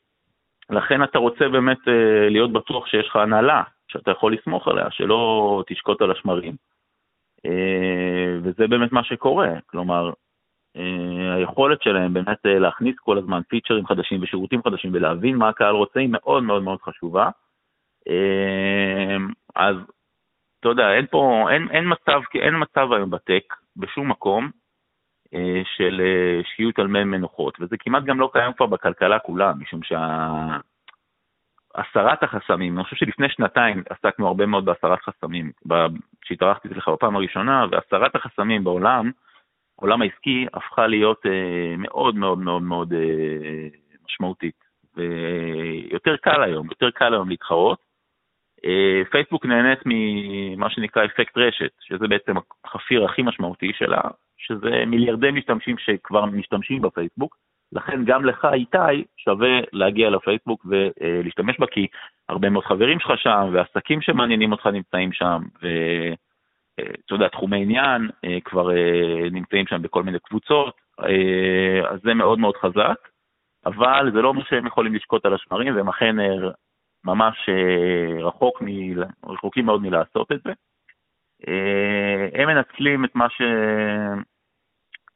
[0.70, 1.78] לכן אתה רוצה באמת
[2.30, 6.54] להיות בטוח שיש לך הנהלה, שאתה יכול לסמוך עליה, שלא תשקוט על השמרים.
[7.46, 10.10] Uh, וזה באמת מה שקורה, כלומר,
[10.76, 10.80] uh,
[11.36, 16.00] היכולת שלהם באמת uh, להכניס כל הזמן פיצ'רים חדשים ושירותים חדשים ולהבין מה הקהל רוצה
[16.00, 17.30] היא מאוד מאוד מאוד חשובה.
[19.56, 19.76] אז
[20.60, 24.50] אתה יודע, אין פה, אין, אין מצב, אין מצב היום בטק, בשום מקום,
[25.34, 29.52] אה, של אה, שיות על מי מנוחות, וזה כמעט גם לא קיים כבר בכלכלה כולה,
[29.58, 29.80] משום
[31.76, 35.50] שהסרת החסמים, אני חושב שלפני שנתיים עסקנו הרבה מאוד בהסרת חסמים,
[36.20, 39.10] כשהתארחתי אצלך בפעם הראשונה, והסרת החסמים בעולם,
[39.78, 42.94] העולם העסקי הפכה להיות אה, מאוד מאוד מאוד מאוד
[44.08, 44.64] משמעותית,
[44.96, 47.86] ויותר קל היום, יותר קל היום להתחרות,
[49.10, 52.34] פייסבוק נהנית ממה שנקרא אפקט רשת, שזה בעצם
[52.64, 54.00] החפיר הכי משמעותי שלה,
[54.36, 57.36] שזה מיליארדי משתמשים שכבר משתמשים בפייסבוק,
[57.72, 61.86] לכן גם לך, איתי, שווה להגיע לפייסבוק ולהשתמש בה, כי
[62.28, 68.10] הרבה מאוד חברים שלך שם, ועסקים שמעניינים אותך נמצאים שם, ואתה יודע, תחומי עניין
[68.44, 68.68] כבר
[69.30, 70.76] נמצאים שם בכל מיני קבוצות,
[71.90, 73.08] אז זה מאוד מאוד חזק,
[73.66, 76.16] אבל זה לא אומר שהם יכולים לשקוט על השמרים, והם אכן
[77.04, 77.48] ממש
[78.20, 78.66] רחוק מ...
[79.26, 80.52] רחוקים מאוד מלעשות את זה.
[82.34, 83.42] הם מנצלים את מה ש...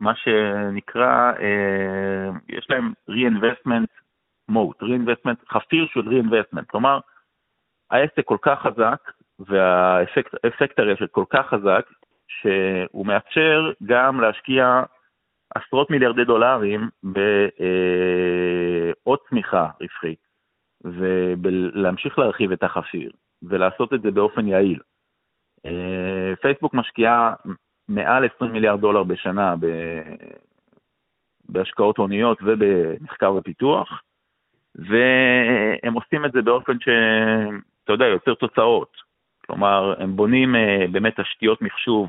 [0.00, 3.88] מה שנקרא, אה, יש להם reinvestment
[4.50, 7.00] mode, reinvestment, חפיר של reinvestment, כלומר,
[7.90, 11.86] העסק כל כך חזק והאפקט הרשת כל כך חזק,
[12.28, 14.82] שהוא מאפשר גם להשקיע
[15.54, 17.18] עשרות מיליארדי דולרים בעוד
[19.28, 20.26] צמיחה רווחית,
[20.84, 23.10] ולהמשיך להרחיב את החפיר,
[23.42, 24.80] ולעשות את זה באופן יעיל.
[25.66, 27.34] אה, פייסבוק משקיעה
[27.90, 29.66] מעל 20 מיליארד דולר בשנה ב...
[31.48, 34.02] בהשקעות הוניות ובמחקר ופיתוח,
[34.74, 38.92] והם עושים את זה באופן שאתה יודע, יוצר תוצאות.
[39.46, 42.08] כלומר, הם בונים אה, באמת תשתיות מחשוב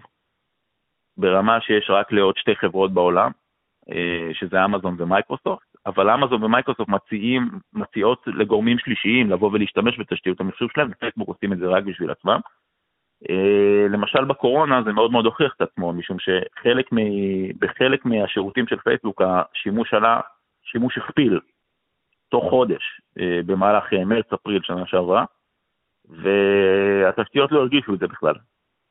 [1.18, 3.32] ברמה שיש רק לעוד שתי חברות בעולם,
[3.92, 10.70] אה, שזה אמזון ומייקרוסופט, אבל אמזון ומייקרוסופט מציעים, מציעות לגורמים שלישיים לבוא ולהשתמש בתשתיות המחשוב
[10.74, 12.40] שלהם, ופייסבוק עושים את זה רק בשביל עצמם.
[13.30, 16.98] אה, למשל בקורונה זה מאוד מאוד הוכיח את עצמו, משום שחלק מ...
[17.60, 20.20] בחלק מהשירותים של פייסבוק השימוש עלה,
[20.64, 21.40] שימוש הכפיל
[22.30, 25.26] תוך חודש אה, במהלך אה, מרץ-אפריל שנה שעברה,
[26.10, 28.36] והתשתיות לא הרגישו את זה בכלל.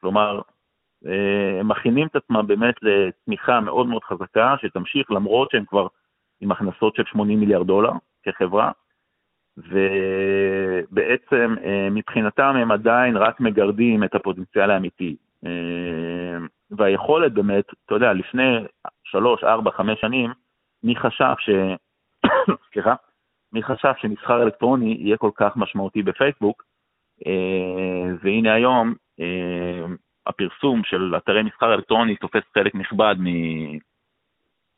[0.01, 0.41] כלומר,
[1.61, 5.87] הם מכינים את עצמם באמת לצמיחה מאוד מאוד חזקה, שתמשיך למרות שהם כבר
[6.41, 8.71] עם הכנסות של 80 מיליארד דולר כחברה,
[9.57, 15.17] ובעצם אה, מבחינתם הם עדיין רק מגרדים את הפוטנציאל האמיתי.
[15.47, 15.51] אה,
[16.71, 18.59] והיכולת באמת, אתה יודע, לפני
[19.05, 20.33] שלוש, ארבע, חמש שנים,
[20.83, 21.51] מי חשב ש...
[22.73, 22.95] סליחה?
[23.53, 26.65] מי חשב שמסחר אלקטרוני יהיה כל כך משמעותי בפייסבוק,
[27.27, 28.95] אה, והנה היום
[30.27, 33.27] הפרסום של אתרי מסחר אלקטרוני תופס חלק נכבד מ...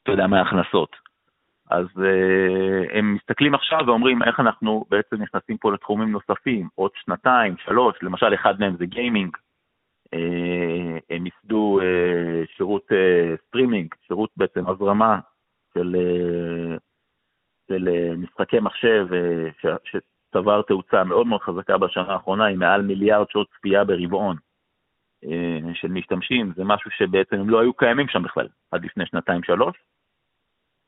[0.02, 0.96] אתה יודע, מההכנסות.
[1.70, 7.55] אז uh, הם מסתכלים עכשיו ואומרים איך אנחנו בעצם נכנסים פה לתחומים נוספים, עוד שנתיים,
[7.64, 9.37] שלוש, למשל אחד מהם זה גיימינג,
[10.14, 12.87] uh, הם ייסדו uh, שירות
[13.46, 15.18] סטרימינג, אה, שירות בעצם הזרמה
[15.75, 16.78] של, אה,
[17.68, 23.27] של אה, משחקי מחשב אה, שצבר תאוצה מאוד מאוד חזקה בשנה האחרונה, עם מעל מיליארד
[23.31, 24.37] שעות צפייה ברבעון
[25.24, 25.28] אה,
[25.75, 29.77] של משתמשים, זה משהו שבעצם הם לא היו קיימים שם בכלל עד לפני שנתיים-שלוש.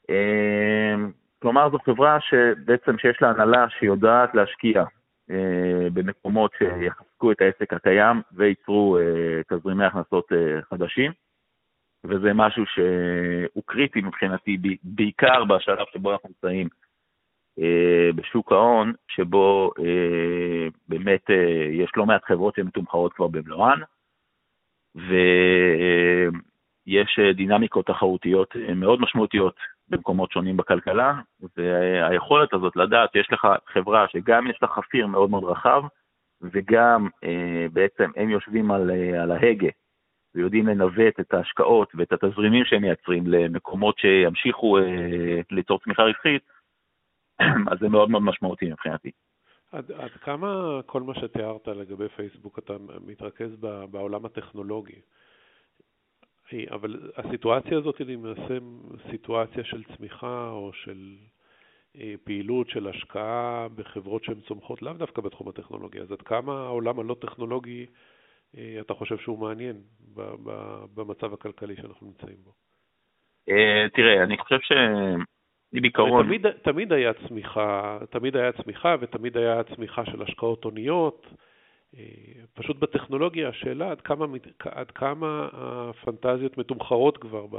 [0.09, 1.11] אמ,
[1.43, 4.85] כלומר, זו חברה שבעצם שיש לה הנהלה שיודעת להשקיע
[5.31, 11.13] אה, במקומות שיחזקו את העסק הקיים וייצרו אה, תזרימי הכנסות אה, חדשים,
[12.05, 16.69] וזה משהו שהוא קריטי מבחינתי, בעיקר בשלב שבו אנחנו נמצאים
[18.15, 19.71] בשוק ההון, שבו
[20.89, 21.31] באמת
[21.73, 23.81] יש לא מעט חברות שהן מתומחרות כבר במלואן,
[26.87, 29.57] ויש דינמיקות תחרותיות מאוד משמעותיות
[29.89, 31.21] במקומות שונים בכלכלה,
[31.57, 35.83] והיכולת הזאת לדעת שיש לך חברה שגם יש לה חפיר מאוד מאוד רחב,
[36.41, 39.69] וגם אה, בעצם הם יושבים על, אה, על ההגה
[40.35, 46.43] ויודעים לנווט את ההשקעות ואת התזרימים שהם מייצרים למקומות שימשיכו אה, ליצור צמיחה רווחית,
[47.71, 49.11] אז זה מאוד מאוד משמעותי מבחינתי.
[49.73, 52.73] עד, עד כמה כל מה שתיארת לגבי פייסבוק אתה
[53.07, 53.57] מתרכז
[53.91, 55.01] בעולם הטכנולוגי?
[56.71, 58.59] אבל הסיטואציה הזאת היא למעשה
[59.11, 61.17] סיטואציה של צמיחה או של
[61.97, 66.01] אה, פעילות של השקעה בחברות שהן צומחות לאו דווקא בתחום הטכנולוגי.
[66.01, 67.87] אז עד כמה העולם הלא טכנולוגי
[68.57, 69.77] אה, אתה חושב שהוא מעניין
[70.95, 72.53] במצב הכלכלי שאנחנו נמצאים בו?
[73.49, 74.73] אה, תראה, אני חושב ש...
[75.73, 76.27] בעיקרון...
[76.27, 81.27] תמיד, תמיד היה צמיחה, תמיד היה צמיחה ותמיד היה צמיחה של השקעות הוניות.
[82.55, 84.27] פשוט בטכנולוגיה, השאלה עד כמה,
[84.71, 87.57] עד כמה הפנטזיות מתומחרות כבר ב...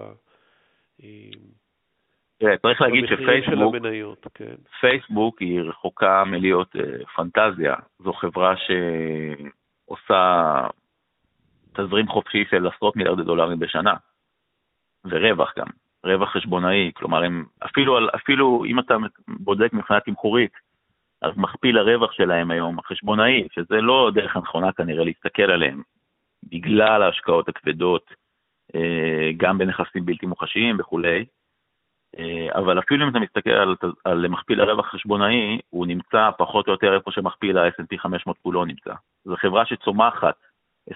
[2.39, 3.75] תראה, צריך להגיד שפייסבוק,
[4.33, 4.55] כן.
[4.79, 6.79] פייסבוק היא רחוקה מלהיות uh,
[7.15, 7.75] פנטזיה.
[7.99, 8.53] זו חברה
[9.87, 10.67] שעושה
[11.73, 13.93] תזרים חופשי של עשרות מיליארדי דולרים בשנה,
[15.05, 15.67] ורווח גם,
[16.03, 16.91] רווח חשבונאי.
[16.95, 18.95] כלומר, הם, אפילו, אפילו אם אתה
[19.27, 20.51] בודק מבחינה תמחורית,
[21.25, 25.81] אז מכפיל הרווח שלהם היום, החשבונאי, שזה לא דרך הנכונה כנראה להסתכל עליהם,
[26.43, 28.13] בגלל ההשקעות הכבדות,
[28.75, 31.25] אה, גם בנכסים בלתי מוחשיים וכולי,
[32.55, 36.93] אבל אפילו אם אתה מסתכל על, על מכפיל הרווח החשבונאי, הוא נמצא פחות או יותר
[36.93, 38.93] איפה שמכפיל ה-S&P 500 כולו נמצא.
[39.25, 40.35] זו חברה שצומחת
[40.91, 40.93] 25-30%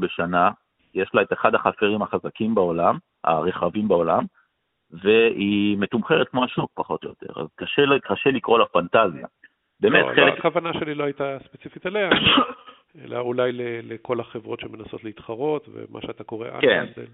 [0.00, 0.50] בשנה,
[0.94, 4.24] יש לה את אחד החפרים החזקים בעולם, הרחבים בעולם,
[5.02, 9.26] והיא מתומחרת כמו השוק פחות או יותר, אז קשה, קשה לקרוא לה פנטזיה.
[9.80, 10.38] באמת, לא, חלק...
[10.38, 12.10] הכוונה שלי לא הייתה ספציפית עליה,
[13.04, 16.80] אלא אולי לכל החברות שמנסות להתחרות, ומה שאתה קורא כן.
[16.80, 17.10] אנדל.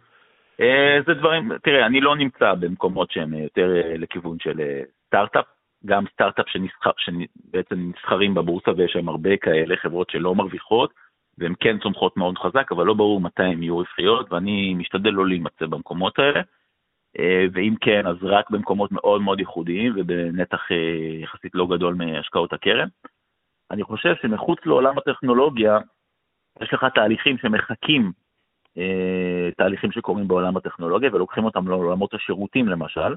[0.60, 5.44] אה, זה דברים, תראה, אני לא נמצא במקומות שהם יותר אה, לכיוון של אה, סטארט-אפ,
[5.86, 10.92] גם סטארט-אפ שנסחר, שבעצם נסחרים בבורסה ויש שם הרבה כאלה, חברות שלא מרוויחות,
[11.38, 15.26] והן כן צומחות מאוד חזק, אבל לא ברור מתי הן יהיו רווחיות, ואני משתדל לא
[15.26, 16.40] להימצא במקומות האלה.
[17.52, 20.70] ואם כן, אז רק במקומות מאוד מאוד ייחודיים ובנתח
[21.22, 22.88] יחסית לא גדול מהשקעות הקרן.
[23.70, 25.78] אני חושב שמחוץ לעולם הטכנולוגיה,
[26.62, 28.12] יש לך תהליכים שמחקים
[28.78, 33.14] אה, תהליכים שקורים בעולם הטכנולוגיה ולוקחים אותם לעולמות השירותים למשל,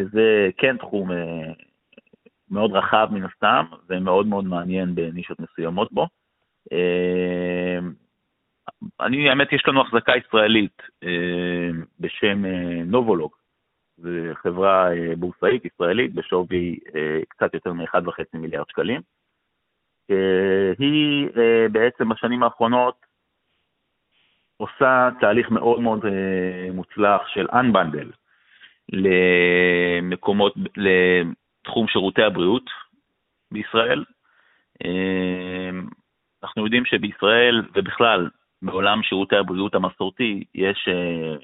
[0.00, 1.52] שזה כן תחום אה,
[2.50, 6.06] מאוד רחב מן הסתם ומאוד מאוד מעניין בנישות מסוימות בו.
[9.00, 10.82] אה, אני, האמת, יש לנו החזקה ישראלית
[12.00, 12.44] בשם
[12.86, 13.32] נובולוג,
[13.96, 16.78] זו חברה בורסאית ישראלית בשווי
[17.28, 19.00] קצת יותר מ-1.5 מיליארד שקלים.
[20.78, 21.28] היא
[21.72, 22.94] בעצם בשנים האחרונות
[24.56, 28.12] עושה תהליך מאוד מאוד אה, מוצלח של Unbundle
[28.92, 32.70] למקומות, לתחום שירותי הבריאות
[33.52, 34.04] בישראל.
[34.84, 35.70] אה,
[36.42, 38.28] אנחנו יודעים שבישראל, ובכלל,
[38.64, 41.36] בעולם שירותי הבריאות המסורתי, יש אה,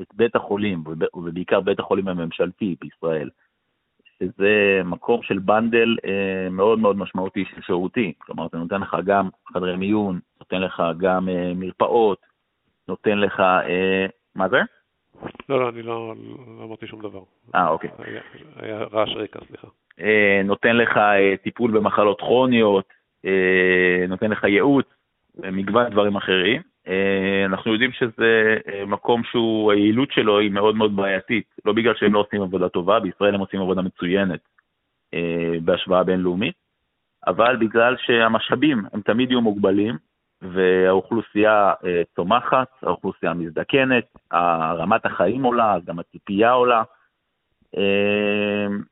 [0.00, 3.30] את בית החולים, ובעיקר בית החולים הממשלתי בישראל,
[4.18, 5.96] שזה מקום של בנדל
[6.50, 8.12] מאוד מאוד משמעותי של שירותי.
[8.18, 12.18] כלומר, זה נותן לך גם חדרי מיון, נותן לך גם מרפאות,
[12.88, 14.60] נותן לך, אה, מה זה?
[15.48, 16.14] לא, לא, אני לא,
[16.58, 17.22] לא אמרתי שום דבר.
[17.54, 17.90] אה, אוקיי.
[17.98, 18.20] היה,
[18.56, 19.68] היה רעש רקע, סליחה.
[20.00, 22.88] אה, נותן לך אה, טיפול במחלות כרוניות,
[23.24, 24.86] אה, נותן לך ייעוץ,
[25.38, 26.62] מגוון דברים אחרים.
[26.88, 31.94] אה, אנחנו יודעים שזה אה, מקום שהוא, היעילות שלו היא מאוד מאוד בעייתית, לא בגלל
[31.94, 34.40] שהם לא עושים עבודה טובה, בישראל הם עושים עבודה מצוינת
[35.14, 36.54] אה, בהשוואה בינלאומית,
[37.26, 39.96] אבל בגלל שהמשאבים הם תמיד יהיו מוגבלים,
[40.42, 41.72] והאוכלוסייה
[42.16, 44.04] צומחת, האוכלוסייה מזדקנת,
[44.78, 46.82] רמת החיים עולה, גם הציפייה עולה.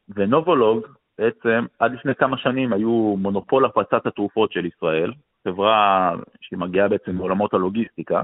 [0.09, 0.87] ונובולוג
[1.19, 5.13] בעצם עד לפני כמה שנים היו מונופול הפצת התרופות של ישראל,
[5.49, 8.23] חברה שמגיעה בעצם מעולמות הלוגיסטיקה.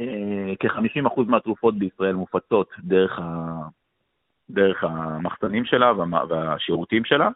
[0.00, 3.56] אה, כ-50% מהתרופות בישראל מופצות דרך, ה...
[4.50, 5.92] דרך המחסנים שלה
[6.28, 7.28] והשירותים שלה.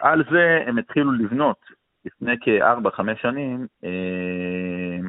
[0.00, 1.56] על זה הם התחילו לבנות
[2.04, 5.08] לפני כארבע-חמש שנים אה,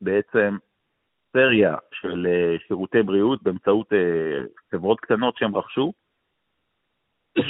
[0.00, 0.56] בעצם
[1.32, 5.92] סריה של אה, שירותי בריאות באמצעות אה, חברות קטנות שהם רכשו.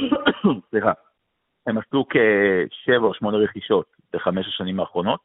[0.70, 0.92] סליחה,
[1.66, 5.20] הם עשו כשבע או שמונה רכישות בחמש השנים האחרונות,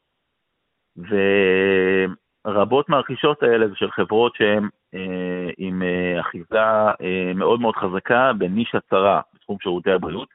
[2.46, 6.58] ורבות מהרכישות האלה זה של חברות שהן אה, עם אה, אחיזה
[7.00, 10.28] אה, מאוד מאוד חזקה בנישה צרה בתחום שירותי הבריאות.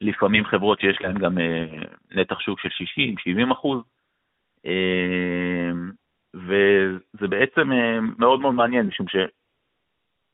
[0.00, 1.66] לפעמים חברות שיש להן גם אה,
[2.10, 2.68] נתח שוק של
[3.48, 3.82] 60-70 אחוז,
[4.66, 5.70] אה,
[6.34, 9.16] וזה בעצם אה, מאוד מאוד מעניין, משום ש...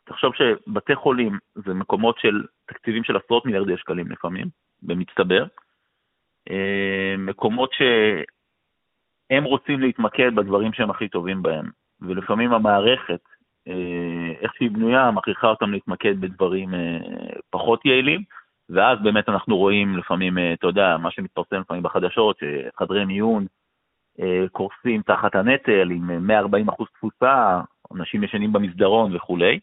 [0.05, 4.46] תחשוב שבתי חולים זה מקומות של תקציבים של עשרות מיליארדי שקלים לפעמים,
[4.83, 5.45] במצטבר,
[7.19, 13.21] מקומות שהם רוצים להתמקד בדברים שהם הכי טובים בהם, ולפעמים המערכת,
[14.41, 16.75] איך שהיא בנויה, מכריחה אותם להתמקד בדברים
[17.51, 18.23] פחות יעילים,
[18.71, 23.47] ואז באמת אנחנו רואים לפעמים, אה, אתה יודע, מה שמתפרסם לפעמים בחדשות, שחדרי מיון
[24.21, 27.61] אה, קורסים תחת הנטל עם 140 אחוז תפוסה,
[27.95, 29.61] אנשים ישנים במסדרון וכולי.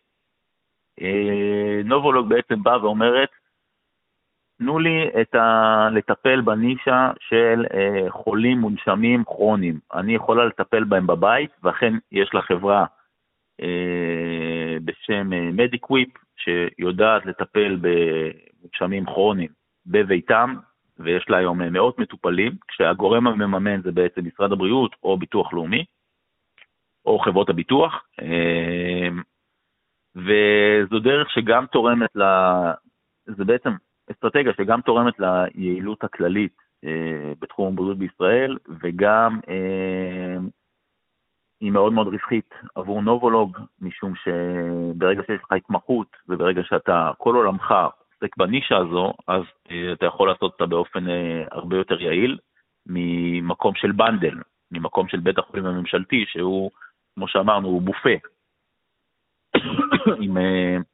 [1.02, 3.30] אה, נובולוג בעצם באה ואומרת,
[4.58, 5.90] תנו לי את ה...
[5.92, 7.66] לטפל בנישה של
[8.10, 9.80] חולים מונשמים כרוניים.
[9.94, 12.86] אני יכולה לטפל בהם בבית, ואכן יש לה חברה
[14.86, 17.80] בשם מדיקוויפ, שיודעת לטפל
[18.62, 19.50] מונשמים כרוניים
[19.86, 20.56] בביתם,
[21.00, 25.86] ויש לה היום מאות מטופלים, כשהגורם המממן זה בעצם משרד הבריאות או ביטוח לאומי,
[27.06, 29.22] או חברות הביטוח, אמ,
[30.16, 32.24] וזו דרך שגם תורמת ל...
[33.26, 33.70] זה בעצם
[34.14, 40.50] אסטרטגיה שגם תורמת ליעילות הכללית אה, בתחום הבריאות בישראל, וגם אמ,
[41.62, 47.72] היא מאוד מאוד רווחית עבור נובולוג, משום שברגע שיש לך התמחות וברגע שאתה, כל עולמך
[47.72, 51.12] עוסק בנישה הזו, אז uh, אתה יכול לעשות אותה באופן uh,
[51.52, 52.38] הרבה יותר יעיל
[52.86, 54.38] ממקום של בנדל,
[54.72, 56.72] ממקום של בית החולים הממשלתי, שהוא,
[57.16, 58.16] כמו שאמרנו, הוא בופה.
[60.22, 60.38] עם,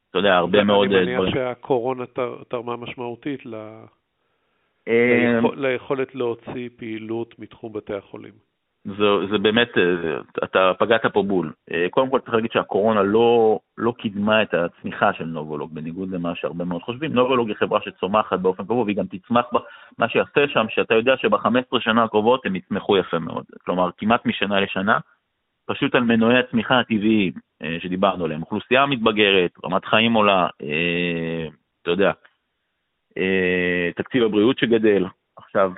[0.09, 1.07] אתה יודע, הרבה מאוד דברים.
[1.07, 2.03] אני מניח שהקורונה
[2.47, 3.43] תרמה משמעותית
[5.55, 8.33] ליכולת להוציא פעילות מתחום בתי החולים.
[8.85, 9.69] זה, זה באמת,
[10.43, 11.51] אתה פגעת פה בול.
[11.89, 16.65] קודם כל צריך להגיד שהקורונה לא, לא קידמה את הצמיחה של נובולוג, בניגוד למה שהרבה
[16.65, 17.13] מאוד חושבים.
[17.13, 19.59] נובולוג היא חברה שצומחת באופן קבוע, והיא גם תצמח בה.
[19.97, 23.43] מה שיעשה שם, שאתה יודע שב-15 שנה הקרובות הם יצמחו יפה מאוד.
[23.65, 24.99] כלומר, כמעט משנה לשנה,
[25.65, 27.33] פשוט על מנועי הצמיחה הטבעיים
[27.79, 28.41] שדיברנו עליהם.
[28.41, 30.47] אוכלוסייה מתבגרת, רמת חיים עולה,
[31.81, 32.11] אתה יודע,
[33.95, 35.05] תקציב הבריאות שגדל.
[35.35, 35.71] עכשיו,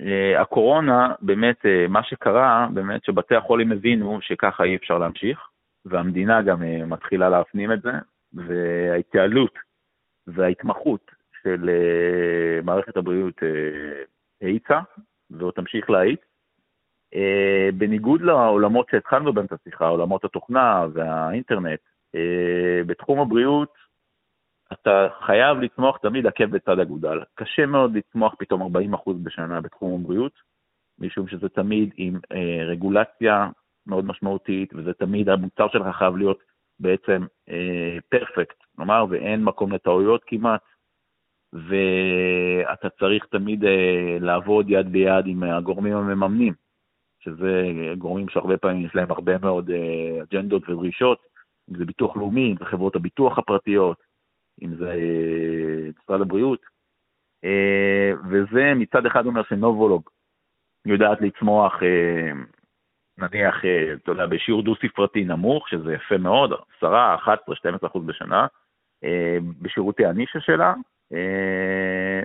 [0.00, 5.48] אה, הקורונה, באמת, אה, מה שקרה, באמת שבתי החולים הבינו שככה אי אפשר להמשיך,
[5.84, 7.92] והמדינה גם אה, מתחילה להפנים את זה,
[8.32, 9.58] וההתייעלות
[10.26, 11.10] וההתמחות
[11.42, 11.70] של
[12.64, 13.40] מערכת הבריאות
[14.42, 14.80] האיצה,
[15.30, 16.20] ועוד תמשיך להאיץ.
[17.74, 21.80] בניגוד לעולמות שהתחלנו בהם את השיחה, עולמות התוכנה והאינטרנט,
[22.86, 23.72] בתחום הבריאות
[24.72, 27.20] אתה חייב לצמוח תמיד עקב בצד אגודל.
[27.34, 30.32] קשה מאוד לצמוח פתאום 40% בשנה בתחום הבריאות,
[30.98, 33.48] משום שזה תמיד עם אה, רגולציה
[33.86, 36.38] מאוד משמעותית, וזה תמיד המוצר שלך חייב להיות
[36.80, 37.26] בעצם
[38.08, 40.60] פרפקט, אה, כלומר, ואין מקום לטעויות כמעט,
[41.52, 46.52] ואתה צריך תמיד אה, לעבוד יד ביד עם הגורמים המממנים,
[47.26, 47.62] שזה
[47.98, 51.18] גורמים שהרבה פעמים יש להם הרבה מאוד אה, אג'נדות ודרישות,
[51.70, 53.98] אם זה ביטוח לאומי, אם זה חברות הביטוח הפרטיות,
[54.62, 56.60] אם זה אה, משרד הבריאות,
[57.44, 60.10] אה, וזה מצד אחד אומר שנובולוג
[60.86, 61.74] יודעת לצמוח,
[63.18, 63.54] נניח,
[64.02, 68.46] אתה יודע, בשיעור דו-ספרתי נמוך, שזה יפה מאוד, 10, 11, 12 אחוז בשנה,
[69.60, 70.74] בשירותי הנישה שלה,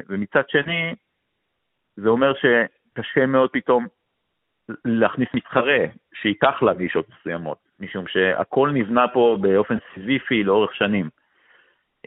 [0.10, 0.96] ומצד שני,
[1.96, 3.88] זה אומר שקשה מאוד פתאום
[4.86, 11.10] להכניס מתחרה שייקח לה נישות מסוימות, משום שהכל נבנה פה באופן סיזיפי לאורך שנים.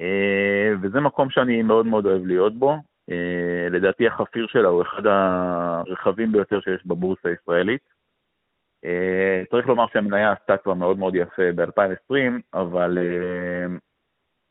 [0.00, 2.76] אה, וזה מקום שאני מאוד מאוד אוהב להיות בו.
[3.10, 7.82] אה, לדעתי החפיר שלה הוא אחד הרחבים ביותר שיש בבורסה הישראלית.
[8.84, 12.98] אה, צריך לומר שהמניה עשתה כבר מאוד מאוד יפה ב-2020, אבל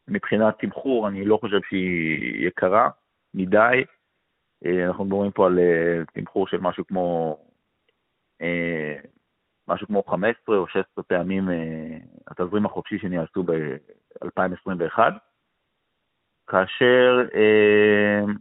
[0.07, 2.89] מבחינת תמחור אני לא חושב שהיא יקרה
[3.33, 3.83] מדי.
[4.85, 5.59] אנחנו מדברים פה על
[6.13, 7.37] תמחור של משהו כמו
[9.67, 11.49] משהו כמו 15 או 16 פעמים
[12.27, 14.99] התזרים החופשי שנעשו ב-2021.
[16.47, 18.33] כאשר אה,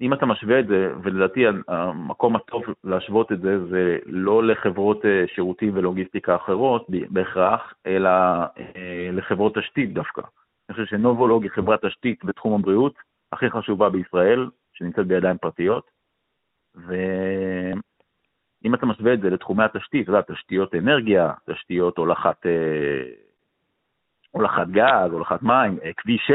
[0.00, 5.24] אם אתה משווה את זה, ולדעתי המקום הטוב להשוות את זה, זה לא לחברות אה,
[5.34, 8.10] שירותים ולוגיסטיקה אחרות בהכרח, אלא
[8.58, 10.22] אה, לחברות תשתית דווקא.
[10.68, 12.94] אני חושב שנובולוג היא חברת תשתית בתחום הבריאות
[13.32, 15.90] הכי חשובה בישראל, שנמצאת בידיים פרטיות,
[18.62, 22.46] ואם אתה משווה את זה לתחומי התשתית, אתה יודע, תשתיות אנרגיה, תשתיות הולכת,
[24.30, 26.34] הולכת גז, הולכת מים, כביש 6,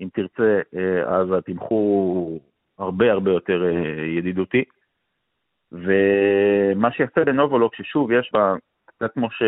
[0.00, 2.40] אם תרצה, אה, אז התמחור
[2.78, 4.64] הרבה הרבה יותר אה, ידידותי.
[5.72, 8.54] ומה שיפה לנובולוג, ששוב, יש בה,
[8.86, 9.42] קצת כמו, ש...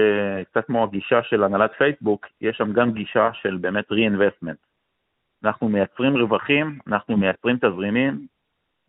[0.44, 4.70] קצת כמו הגישה של הנהלת פייסבוק, יש שם גם גישה של באמת re-investment.
[5.44, 8.26] אנחנו מייצרים רווחים, אנחנו מייצרים תזרימים,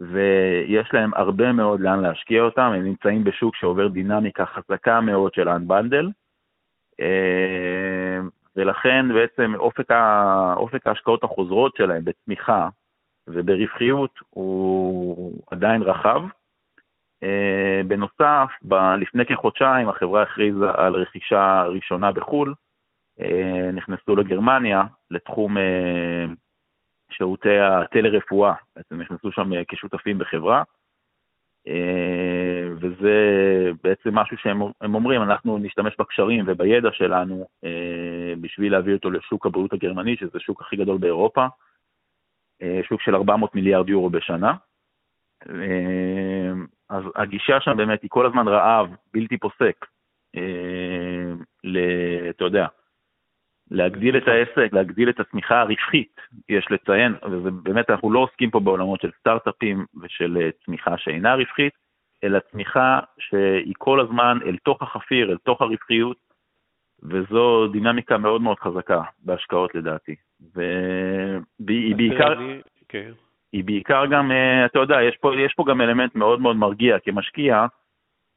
[0.01, 5.49] ויש להם הרבה מאוד לאן להשקיע אותם, הם נמצאים בשוק שעובר דינמיקה חזקה מאוד של
[5.49, 6.09] unbundle,
[6.99, 8.19] אה,
[8.55, 12.69] ולכן בעצם אופק, ה, אופק ההשקעות החוזרות שלהם בצמיחה
[13.27, 16.21] וברווחיות הוא עדיין רחב.
[17.23, 22.53] Uh, בנוסף, ב- לפני כחודשיים החברה הכריזה על רכישה ראשונה בחו"ל,
[23.19, 23.23] uh,
[23.73, 25.57] נכנסו לגרמניה לתחום
[27.11, 30.63] שירותי הטלרפואה, בעצם נכנסו שם כשותפים בחברה.
[31.67, 33.15] אה, וזה
[33.83, 34.61] בעצם משהו שהם
[34.95, 40.61] אומרים, אנחנו נשתמש בקשרים ובידע שלנו אה, בשביל להביא אותו לשוק הבריאות הגרמני, שזה השוק
[40.61, 41.45] הכי גדול באירופה,
[42.61, 44.53] אה, שוק של 400 מיליארד יורו בשנה.
[46.89, 49.85] אז הגישה שם באמת היא כל הזמן רעב בלתי פוסק,
[52.29, 52.67] אתה יודע,
[53.71, 56.15] להגדיל את העסק, להגדיל את הצמיחה הרווחית,
[56.49, 61.73] יש לציין, ובאמת אנחנו לא עוסקים פה בעולמות של סטארט-אפים ושל אה, צמיחה שאינה רווחית,
[62.23, 66.17] אלא צמיחה שהיא כל הזמן אל תוך החפיר, אל תוך הרווחיות,
[67.03, 70.15] וזו דינמיקה מאוד מאוד חזקה בהשקעות לדעתי.
[70.55, 72.39] והיא בעיקר...
[72.89, 73.11] כן.
[73.53, 76.99] היא בעיקר גם, אה, אתה יודע, יש פה, יש פה גם אלמנט מאוד מאוד מרגיע
[76.99, 77.65] כמשקיע,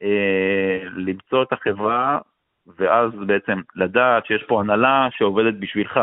[0.03, 2.19] אה, למצוא את החברה
[2.67, 6.01] ואז בעצם לדעת שיש פה הנהלה שעובדת בשבילך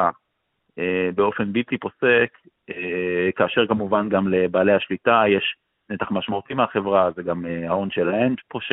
[0.79, 2.37] אה, באופן בלתי פוסק,
[2.69, 5.55] אה, כאשר כמובן גם לבעלי השליטה יש
[5.89, 8.71] נתח משמעותי מהחברה, זה גם אה, ההון שלהם פה ש...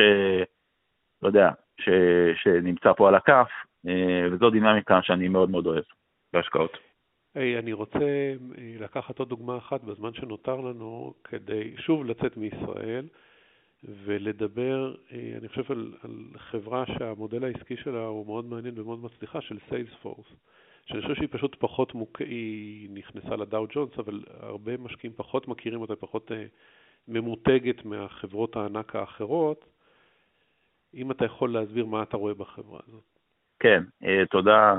[1.21, 1.49] לא יודע,
[1.81, 1.89] ש...
[2.43, 3.49] שנמצא פה על הכף,
[4.31, 5.83] וזו דינמיקה שאני מאוד מאוד אוהב
[6.33, 6.77] בהשקעות.
[7.37, 8.33] Hey, אני רוצה
[8.79, 13.07] לקחת עוד דוגמה אחת בזמן שנותר לנו כדי שוב לצאת מישראל
[13.83, 14.95] ולדבר,
[15.37, 20.27] אני חושב על, על חברה שהמודל העסקי שלה הוא מאוד מעניין ומאוד מצליחה, של סיילספורס.
[20.89, 22.21] שאני חושב שהיא פשוט פחות מוק...
[22.21, 26.45] היא נכנסה לדאו ג'ונס, אבל הרבה משקיעים פחות מכירים אותה, פחות אה,
[27.07, 29.65] ממותגת מהחברות הענק האחרות.
[30.93, 33.03] אם אתה יכול להסביר מה אתה רואה בחברה הזאת.
[33.59, 34.75] כן, אה, תודה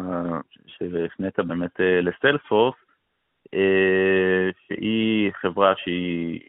[0.67, 2.75] שהפנית באמת אה, לסלספורס,
[4.67, 6.41] שהיא חברה שהיא,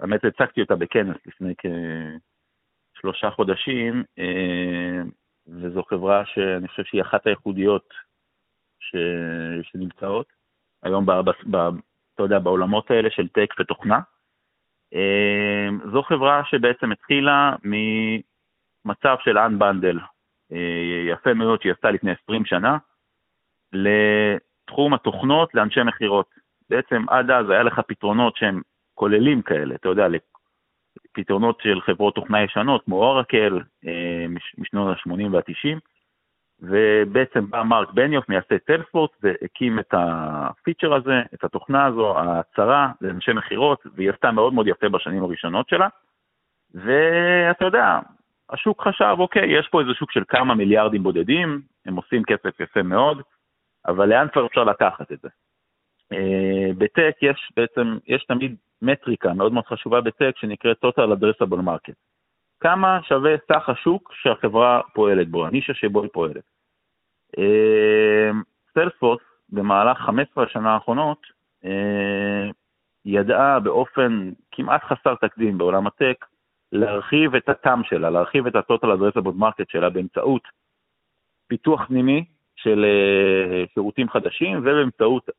[0.00, 1.54] האמת הצגתי אותה בכנס לפני
[2.94, 4.04] כשלושה חודשים,
[5.46, 7.88] וזו חברה שאני חושב שהיא אחת הייחודיות
[8.80, 8.96] ש...
[9.62, 10.26] שנמצאות
[10.82, 11.10] היום, ב...
[11.50, 11.56] ב...
[12.14, 14.00] אתה יודע, בעולמות האלה של טק ותוכנה.
[14.92, 19.38] אמ, זו חברה שבעצם התחילה ממצב של
[20.52, 22.78] אה, יפה מאוד שהיא עשתה לפני 20 שנה,
[23.72, 26.30] לתחום התוכנות לאנשי מכירות.
[26.70, 28.62] בעצם עד אז היה לך פתרונות שהם
[29.02, 30.06] כוללים כאלה, אתה יודע,
[31.12, 34.26] פתרונות של חברות תוכנה ישנות כמו אורקל אה,
[34.58, 35.78] משנות ה-80 וה-90,
[36.60, 43.32] ובעצם בא מרק בניוף, מייסד סיילספורט, והקים את הפיצ'ר הזה, את התוכנה הזו, ההצהרה לאנשי
[43.32, 45.88] מכירות, והיא עשתה מאוד מאוד יפה בשנים הראשונות שלה.
[46.74, 47.98] ואתה יודע,
[48.50, 52.82] השוק חשב, אוקיי, יש פה איזה שוק של כמה מיליארדים בודדים, הם עושים כסף יפה
[52.82, 53.22] מאוד,
[53.86, 55.28] אבל לאן כבר אפשר לקחת את זה?
[56.12, 61.94] אה, בטק יש בעצם, יש תמיד מטריקה מאוד מאוד חשובה בטק שנקראת total addressable market.
[62.60, 66.44] כמה שווה סך השוק שהחברה פועלת בו, הנישה שבו היא פועלת.
[68.72, 71.26] סיילספורס אה, במהלך 15 השנה האחרונות
[71.64, 72.50] אה,
[73.04, 76.24] ידעה באופן כמעט חסר תקדים בעולם הטק
[76.72, 80.42] להרחיב את התם שלה, להרחיב את ה-total addressable market שלה באמצעות
[81.48, 82.24] פיתוח פנימי
[82.56, 82.84] של
[83.74, 85.30] שירותים חדשים ובאמצעות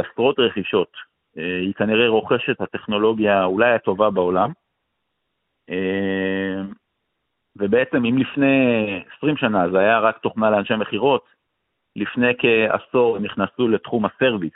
[0.00, 0.92] עשרות רכישות.
[1.36, 4.52] היא כנראה רוכשת הטכנולוגיה אולי הטובה בעולם.
[7.56, 8.54] ובעצם אם לפני
[9.16, 11.24] 20 שנה זה היה רק תוכנה לאנשי מכירות,
[11.96, 14.52] לפני כעשור הם נכנסו לתחום הסרוויס,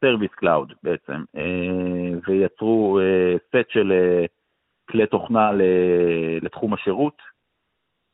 [0.00, 3.00] service cloud בעצם, אה, ויצרו
[3.48, 4.24] סט אה, של אה,
[4.90, 5.50] כלי תוכנה
[6.42, 7.22] לתחום השירות,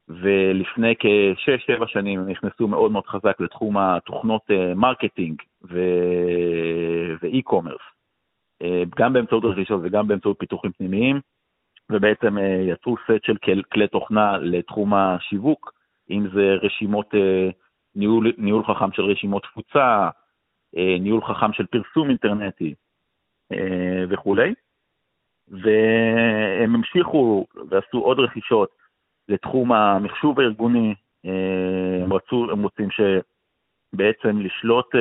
[0.09, 4.43] ולפני כשש-שבע שנים הם נכנסו מאוד מאוד חזק לתחום התוכנות
[4.77, 5.43] marketing
[7.21, 7.81] ו e-commerce,
[8.99, 11.21] גם באמצעות רכישות וגם באמצעות פיתוחים פנימיים.
[11.93, 13.37] ובעצם אה, יצרו סט של
[13.73, 15.73] כלי תוכנה לתחום השיווק,
[16.11, 17.49] אם זה רשימות, אה,
[17.95, 20.09] ניהול, ניהול חכם של רשימות תפוצה,
[20.77, 22.75] אה, ניהול חכם של פרסום אינטרנטי
[24.09, 24.55] וכולי.
[25.49, 28.71] והם המשיכו ועשו עוד רכישות
[29.29, 30.95] לתחום המחשוב הארגוני,
[32.05, 34.95] הם רצו, הם רוצים שבעצם לשלוט,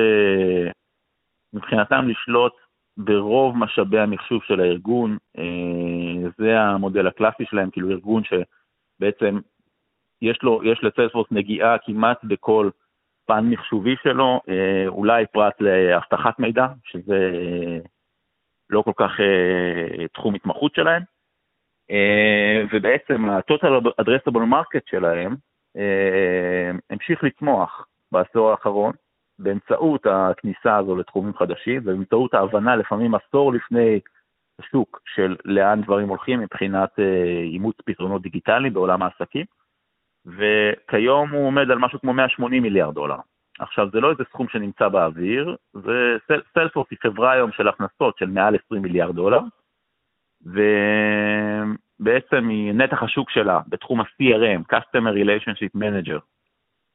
[1.53, 2.53] מבחינתם לשלוט
[2.97, 9.39] ברוב משאבי המחשוב של הארגון, אה, זה המודל הקלאסי שלהם, כאילו ארגון שבעצם
[10.21, 12.69] יש לו, יש לסיילספורס נגיעה כמעט בכל
[13.25, 17.77] פן מחשובי שלו, אה, אולי פרט לאבטחת מידע, שזה אה,
[18.69, 19.11] לא כל כך
[20.13, 21.03] תחום התמחות שלהם,
[22.73, 25.35] ובעצם ה-total addressable market שלהם
[26.89, 28.93] המשיך לצמוח בעשור האחרון,
[29.39, 33.99] באמצעות הכניסה הזו לתחומים חדשים ובאמצעות ההבנה לפעמים עשור לפני
[34.59, 39.45] השוק של לאן דברים הולכים מבחינת אה, אימוץ פתרונות דיגיטליים בעולם העסקים,
[40.25, 43.17] וכיום הוא עומד על משהו כמו 180 מיליארד דולר.
[43.59, 46.17] עכשיו, זה לא איזה סכום שנמצא באוויר, זה
[46.53, 49.39] סלספורס היא חברה היום של הכנסות של מעל 20 מיליארד דולר,
[50.45, 56.19] ובעצם נתח השוק שלה בתחום ה-CRM, Customer Relationship Manager,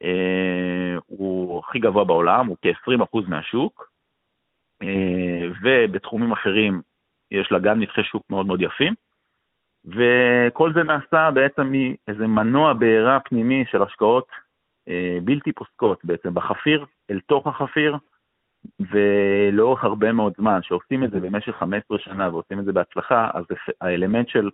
[0.02, 3.90] אה, הוא הכי גבוה בעולם, הוא כ-20% מהשוק,
[4.82, 6.82] אה, ובתחומים אחרים
[7.30, 8.94] יש לה גם נתחי שוק מאוד מאוד יפים,
[9.84, 14.28] וכל זה נעשה בעצם מאיזה מנוע בעירה פנימי של השקעות
[14.88, 17.96] אה, בלתי פוסקות בעצם בחפיר, אל תוך החפיר,
[18.80, 23.44] ולאורך הרבה מאוד זמן, שעושים את זה במשך 15 שנה ועושים את זה בהצלחה, אז
[23.80, 24.50] האלמנט של,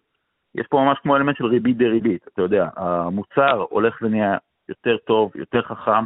[0.54, 4.36] יש פה ממש כמו אלמנט של ריבית דריבית, אתה יודע, המוצר הולך ונהיה
[4.68, 6.04] יותר טוב, יותר חכם,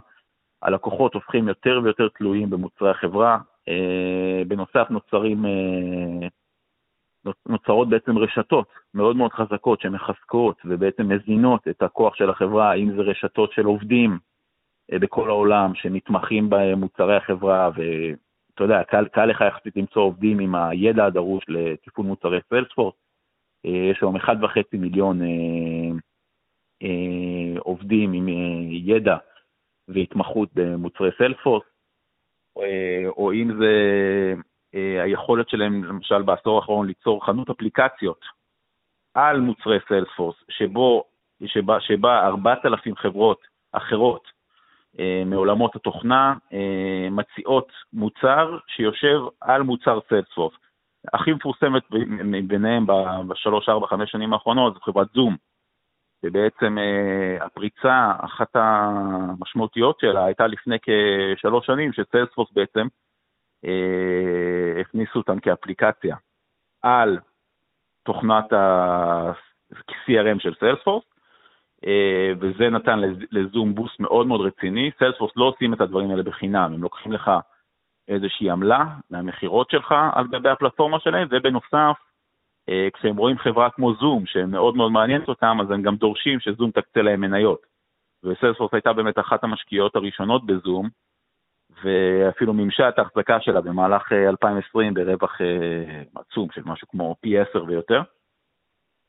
[0.63, 3.39] הלקוחות הופכים יותר ויותר תלויים במוצרי החברה,
[3.69, 6.29] אה, בנוסף נוצרים, אה,
[7.47, 13.03] נוצרות בעצם רשתות מאוד מאוד חזקות שמחזקות ובעצם מזינות את הכוח של החברה, אם זה
[13.03, 14.19] רשתות של עובדים
[14.91, 21.05] בכל העולם שנתמכים במוצרי החברה, ואתה יודע, קל, קל לך יחסית למצוא עובדים עם הידע
[21.05, 22.95] הדרוש לתפעול מוצרי סיילספורט.
[23.65, 24.31] יש היום 1.5
[24.73, 25.21] מיליון
[27.59, 28.29] עובדים עם
[28.71, 29.17] ידע
[29.89, 31.65] והתמחות במוצרי סיילספורס,
[33.07, 33.73] או אם זה
[35.03, 38.21] היכולת שלהם, למשל בעשור האחרון, ליצור חנות אפליקציות
[39.15, 40.37] על מוצרי סיילספורס,
[41.49, 43.41] שבה, שבה 4,000 חברות
[43.73, 44.38] אחרות אה,
[45.27, 50.55] מעולמות התוכנה אה, מציעות מוצר שיושב על מוצר סיילספורס.
[51.15, 51.83] הכי מפורסמת
[52.47, 52.87] ביניהם
[53.29, 55.37] בשלוש, ארבע, חמש שנים האחרונות זו חברת זום,
[56.23, 62.87] שבעצם אה, הפריצה, אחת המשמעותיות שלה הייתה לפני כשלוש שנים, שסיילספורס בעצם
[64.81, 66.17] הכניסו אותם כאפליקציה
[66.83, 67.19] על
[68.03, 71.18] תוכנת ה-CRM של סיילספורס, אה,
[72.41, 73.01] וזה נתן
[73.31, 74.91] לזום בוסט מאוד מאוד רציני.
[74.99, 77.31] סיילספורס לא עושים את הדברים האלה בחינם, הם לוקחים לך
[78.09, 81.97] איזושהי עמלה מהמכירות שלך על גבי הפלטפורמה שלהם, ובנוסף,
[82.69, 86.71] אה, כשהם רואים חברה כמו זום, שמאוד מאוד מעניינת אותם, אז הם גם דורשים שזום
[86.71, 87.67] תקצה להם מניות.
[88.25, 90.89] וסיילספורס הייתה באמת אחת המשקיעות הראשונות בזום,
[91.83, 95.41] ואפילו מימשה את ההחזקה שלה במהלך 2020 אה, ברווח
[96.17, 98.03] עצום של משהו כמו פי 10 ויותר.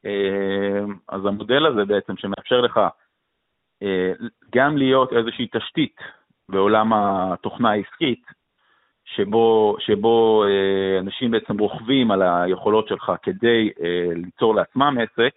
[0.05, 2.79] אה, אז המודל הזה בעצם שמאפשר לך
[3.83, 4.11] אה,
[4.55, 5.95] גם להיות איזושהי תשתית
[6.49, 8.23] בעולם התוכנה העסקית,
[9.05, 13.69] שבו, שבו אה, אנשים בעצם רוכבים על היכולות שלך כדי
[14.15, 15.33] ליצור לעצמם עסק,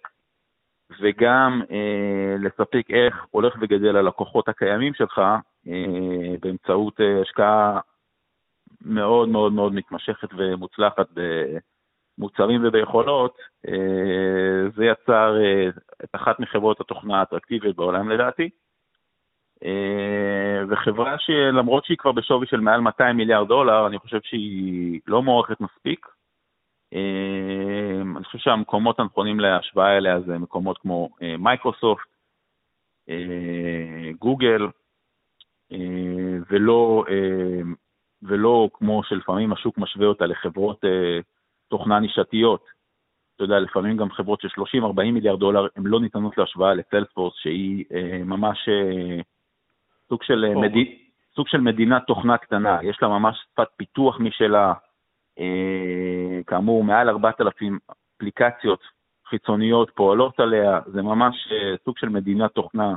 [1.01, 1.61] וגם
[2.39, 5.21] לספק איך הולך וגדל הלקוחות הקיימים שלך
[6.41, 7.79] באמצעות השקעה
[8.81, 11.07] מאוד מאוד מאוד מתמשכת ומוצלחת
[12.17, 13.37] מוצרים וביכולות,
[13.67, 15.69] אה, זה יצר אה,
[16.03, 18.49] את אחת מחברות התוכנה האטרקטיביות בעולם לדעתי.
[19.63, 25.23] אה, וחברה שלמרות שהיא כבר בשווי של מעל 200 מיליארד דולר, אני חושב שהיא לא
[25.23, 26.07] מוערכת מספיק.
[28.15, 31.09] אני חושב שהמקומות הנכונים להשוואה אליה זה מקומות כמו
[31.39, 32.07] מייקרוסופט,
[34.19, 34.67] גוגל,
[36.49, 37.03] ולא,
[38.23, 40.85] ולא כמו שלפעמים השוק משווה אותה לחברות
[41.73, 42.65] תוכנה נישתיות.
[43.35, 47.85] אתה יודע, לפעמים גם חברות של 30-40 מיליארד דולר, הן לא ניתנות להשוואה לסיילספורס, שהיא
[47.93, 49.21] אה, ממש אה,
[50.09, 50.71] סוג, של, אה, מד...
[51.35, 54.73] סוג של מדינת תוכנה קטנה, יש לה ממש שפת פיתוח משלה,
[55.39, 57.79] אה, כאמור, מעל 4,000
[58.17, 58.79] אפליקציות
[59.29, 62.95] חיצוניות פועלות עליה, זה ממש אה, סוג של מדינת תוכנה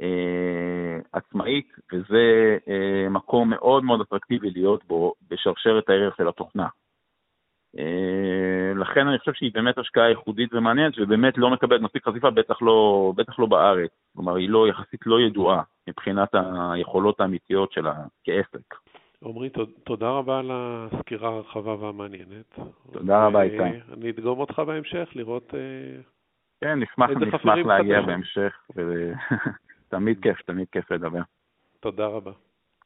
[0.00, 6.66] אה, עצמאית, וזה אה, מקום מאוד מאוד אטרקטיבי להיות בו בשרשרת הערך של התוכנה.
[7.78, 12.62] אה, לכן אני חושב שהיא באמת השקעה ייחודית ומעניינת, ובאמת לא מקבלת מספיק חשיפה, בטח
[12.62, 13.90] לא, בטח לא בארץ.
[14.16, 16.28] כלומר, היא לא, יחסית לא ידועה מבחינת
[16.72, 18.74] היכולות האמיתיות שלה כעסק.
[19.24, 19.50] עמרי,
[19.84, 22.58] תודה רבה על הסקירה הרחבה והמעניינת.
[22.92, 23.80] תודה רבה, איתי.
[23.92, 26.00] אני אדגום אותך בהמשך, לראות אה,
[26.60, 31.20] כן, נשמח, נשמח להגיע בהמשך, ותמיד כיף, תמיד כיף לדבר.
[31.80, 32.32] תודה רבה.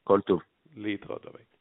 [0.05, 0.43] כל טוב.
[0.77, 1.51] להתראות, ביי.